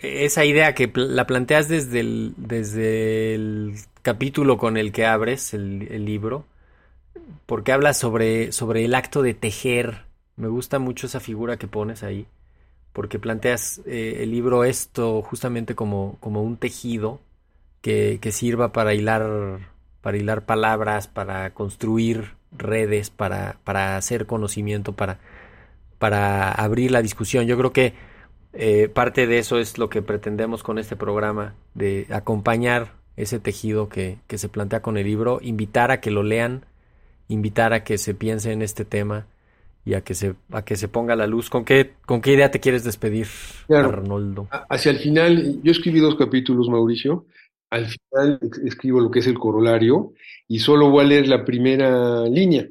esa 0.02 0.46
idea 0.46 0.74
que 0.74 0.92
la 0.96 1.26
planteas 1.26 1.68
desde 1.68 2.00
el, 2.00 2.34
desde 2.38 3.36
el 3.36 3.76
capítulo 4.02 4.58
con 4.58 4.78
el 4.78 4.92
que 4.92 5.06
abres 5.06 5.54
el, 5.54 6.06
libro, 6.06 6.46
porque 7.46 7.72
habla 7.72 7.94
sobre, 7.94 8.52
sobre 8.52 8.86
el 8.86 8.96
acto 8.96 9.22
de 9.22 9.34
tejer. 9.34 10.04
Me 10.36 10.48
gusta 10.48 10.80
mucho 10.80 11.08
esa 11.08 11.20
figura 11.20 11.58
que 11.58 11.68
pones 11.68 12.04
ahí, 12.04 12.26
porque 12.94 13.20
planteas 13.20 13.82
eh, 13.86 14.20
el 14.20 14.32
libro 14.32 14.64
esto 14.64 15.22
justamente 15.22 15.76
como, 15.76 16.18
como 16.20 16.44
un 16.44 16.58
tejido 16.58 17.20
que, 17.86 18.18
que 18.20 18.32
sirva 18.32 18.74
para 18.74 18.96
hilar, 18.96 19.60
para 20.02 20.18
hilar 20.18 20.44
palabras, 20.48 21.08
para 21.08 21.52
construir 21.52 22.32
redes, 22.52 23.12
para, 23.12 23.58
para 23.64 23.96
hacer 23.96 24.26
conocimiento, 24.26 24.94
para, 24.94 25.20
para 26.00 26.52
abrir 26.52 26.90
la 26.90 27.04
discusión. 27.04 27.46
Yo 27.46 27.56
creo 27.60 27.74
que 27.74 27.94
eh, 28.54 28.90
parte 28.92 29.28
de 29.28 29.38
eso 29.38 29.60
es 29.60 29.78
lo 29.78 29.88
que 29.88 30.02
pretendemos 30.02 30.64
con 30.64 30.80
este 30.80 30.96
programa, 30.96 31.54
de 31.76 32.08
acompañar 32.10 32.94
ese 33.18 33.40
tejido 33.40 33.88
que, 33.88 34.18
que, 34.26 34.40
se 34.40 34.50
plantea 34.50 34.82
con 34.82 34.98
el 34.98 35.06
libro, 35.06 35.38
invitar 35.44 35.92
a 35.92 36.02
que 36.02 36.10
lo 36.10 36.24
lean, 36.24 36.66
invitar 37.28 37.72
a 37.74 37.84
que 37.84 38.00
se 38.00 38.16
piense 38.16 38.52
en 38.52 38.64
este 38.64 38.84
tema 38.84 39.28
y 39.86 39.94
a 39.94 40.02
que 40.02 40.16
se, 40.16 40.34
a 40.52 40.64
que 40.64 40.76
se 40.76 40.88
ponga 40.88 41.16
la 41.16 41.28
luz. 41.28 41.52
¿Con 41.52 41.64
qué, 41.64 41.94
con 42.08 42.22
qué 42.22 42.34
idea 42.34 42.50
te 42.50 42.60
quieres 42.60 42.84
despedir, 42.84 43.28
Arnoldo? 43.70 44.48
Hacia 44.72 44.90
el 44.90 44.98
final, 44.98 45.60
yo 45.62 45.72
escribí 45.72 46.00
dos 46.00 46.16
capítulos, 46.16 46.68
Mauricio. 46.68 47.26
Al 47.70 47.88
final 47.88 48.40
escribo 48.64 49.00
lo 49.00 49.12
que 49.12 49.20
es 49.20 49.28
el 49.28 49.40
corolario 49.40 50.14
y 50.48 50.60
solo 50.60 50.90
voy 50.90 51.06
a 51.06 51.08
leer 51.08 51.28
la 51.28 51.44
primera 51.44 52.26
línea. 52.26 52.68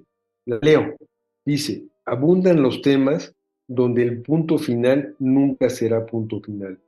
La 0.47 0.59
leo. 0.63 0.97
Dice, 1.45 1.85
abundan 2.05 2.63
los 2.63 2.81
temas 2.81 3.35
donde 3.67 4.03
el 4.03 4.23
punto 4.23 4.59
final 4.59 5.15
nunca 5.19 5.69
será 5.71 6.07
punto 6.07 6.41
final. 6.41 6.79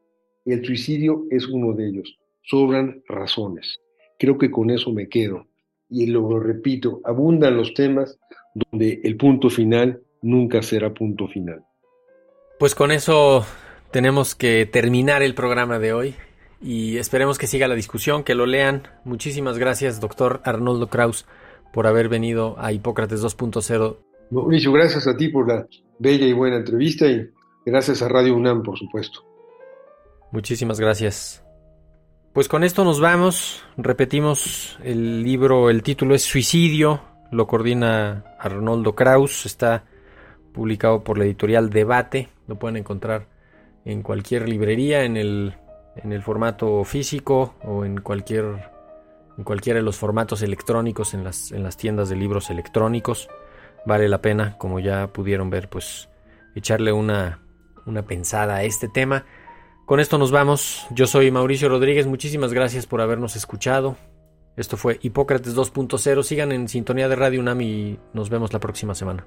El 0.45 0.65
suicidio 0.65 1.25
es 1.31 1.47
uno 1.49 1.73
de 1.73 1.89
ellos. 1.89 2.19
Sobran 2.43 3.03
razones. 3.09 3.81
Creo 4.19 4.39
que 4.39 4.51
con 4.51 4.71
eso 4.71 4.93
me 4.93 5.09
quedo. 5.09 5.47
Y 5.89 6.07
lo 6.07 6.39
repito, 6.39 7.01
abundan 7.05 7.57
los 7.57 7.75
temas 7.75 8.19
donde 8.55 9.01
el 9.05 9.17
punto 9.17 9.51
final 9.51 10.01
nunca 10.23 10.63
será 10.63 10.93
punto 10.93 11.29
final. 11.29 11.65
Pues 12.59 12.75
con 12.75 12.91
eso 12.91 13.45
tenemos 13.91 14.35
que 14.35 14.67
terminar 14.67 15.23
el 15.23 15.35
programa 15.35 15.79
de 15.79 15.93
hoy 15.93 16.15
y 16.61 16.99
esperemos 16.99 17.39
que 17.39 17.47
siga 17.47 17.69
la 17.69 17.75
discusión, 17.75 18.25
que 18.25 18.35
lo 18.35 18.47
lean. 18.47 18.89
Muchísimas 19.05 19.59
gracias, 19.59 20.01
doctor 20.01 20.41
Arnoldo 20.45 20.89
Kraus, 20.89 21.27
por 21.73 21.87
haber 21.87 22.09
venido 22.09 22.57
a 22.59 22.73
Hipócrates 22.73 23.23
2.0 23.23 23.99
Mauricio, 24.31 24.73
gracias 24.73 25.07
a 25.07 25.17
ti 25.17 25.29
por 25.29 25.47
la 25.47 25.67
bella 25.99 26.27
y 26.27 26.33
buena 26.33 26.57
entrevista 26.57 27.07
y 27.07 27.31
gracias 27.65 28.03
a 28.03 28.09
Radio 28.09 28.35
UNAM, 28.35 28.63
por 28.63 28.77
supuesto. 28.77 29.25
Muchísimas 30.33 30.81
gracias. 30.81 31.45
Pues 32.33 32.49
con 32.49 32.65
esto 32.65 32.85
nos 32.85 33.01
vamos. 33.01 33.65
Repetimos 33.77 34.79
el 34.83 35.23
libro, 35.23 35.71
el 35.71 35.83
título 35.83 36.15
es 36.15 36.23
Suicidio, 36.23 37.03
lo 37.31 37.47
coordina 37.47 38.25
Arnoldo 38.39 38.95
Kraus, 38.95 39.47
está 39.47 39.85
publicado 40.53 41.05
por 41.05 41.19
la 41.19 41.25
editorial 41.25 41.71
Debate, 41.71 42.29
lo 42.49 42.59
pueden 42.59 42.77
encontrar 42.77 43.29
en 43.85 44.03
cualquier 44.03 44.49
librería, 44.49 45.05
en 45.05 45.17
el, 45.17 45.55
en 45.97 46.13
el 46.13 46.23
formato 46.23 46.85
físico 46.85 47.55
o 47.63 47.85
en 47.85 48.01
cualquier 48.01 48.71
en 49.39 49.45
cualquiera 49.45 49.79
de 49.79 49.85
los 49.85 49.97
formatos 49.97 50.41
electrónicos 50.41 51.13
en 51.13 51.23
las, 51.23 51.53
en 51.53 51.63
las 51.63 51.77
tiendas 51.77 52.09
de 52.09 52.17
libros 52.17 52.49
electrónicos 52.49 53.29
vale 53.87 54.09
la 54.09 54.21
pena, 54.21 54.59
como 54.59 54.81
ya 54.81 55.07
pudieron 55.07 55.49
ver, 55.49 55.71
pues 55.71 56.11
echarle 56.55 56.93
una, 56.93 57.41
una 57.87 58.03
pensada 58.03 58.57
a 58.57 58.65
este 58.65 58.89
tema. 58.89 59.25
Con 59.87 60.01
esto 60.01 60.19
nos 60.19 60.33
vamos. 60.33 60.87
Yo 60.91 61.07
soy 61.07 61.31
Mauricio 61.31 61.69
Rodríguez. 61.69 62.07
Muchísimas 62.07 62.53
gracias 62.53 62.87
por 62.87 63.01
habernos 63.01 63.37
escuchado. 63.37 63.97
Esto 64.57 64.77
fue 64.77 64.99
Hipócrates 65.01 65.55
2.0. 65.55 66.23
Sigan 66.23 66.53
en 66.53 66.69
sintonía 66.69 67.09
de 67.09 67.17
Radio 67.17 67.41
UNAM 67.41 67.61
y 67.61 67.99
nos 68.13 68.29
vemos 68.29 68.53
la 68.53 68.59
próxima 68.59 68.95
semana. 68.95 69.27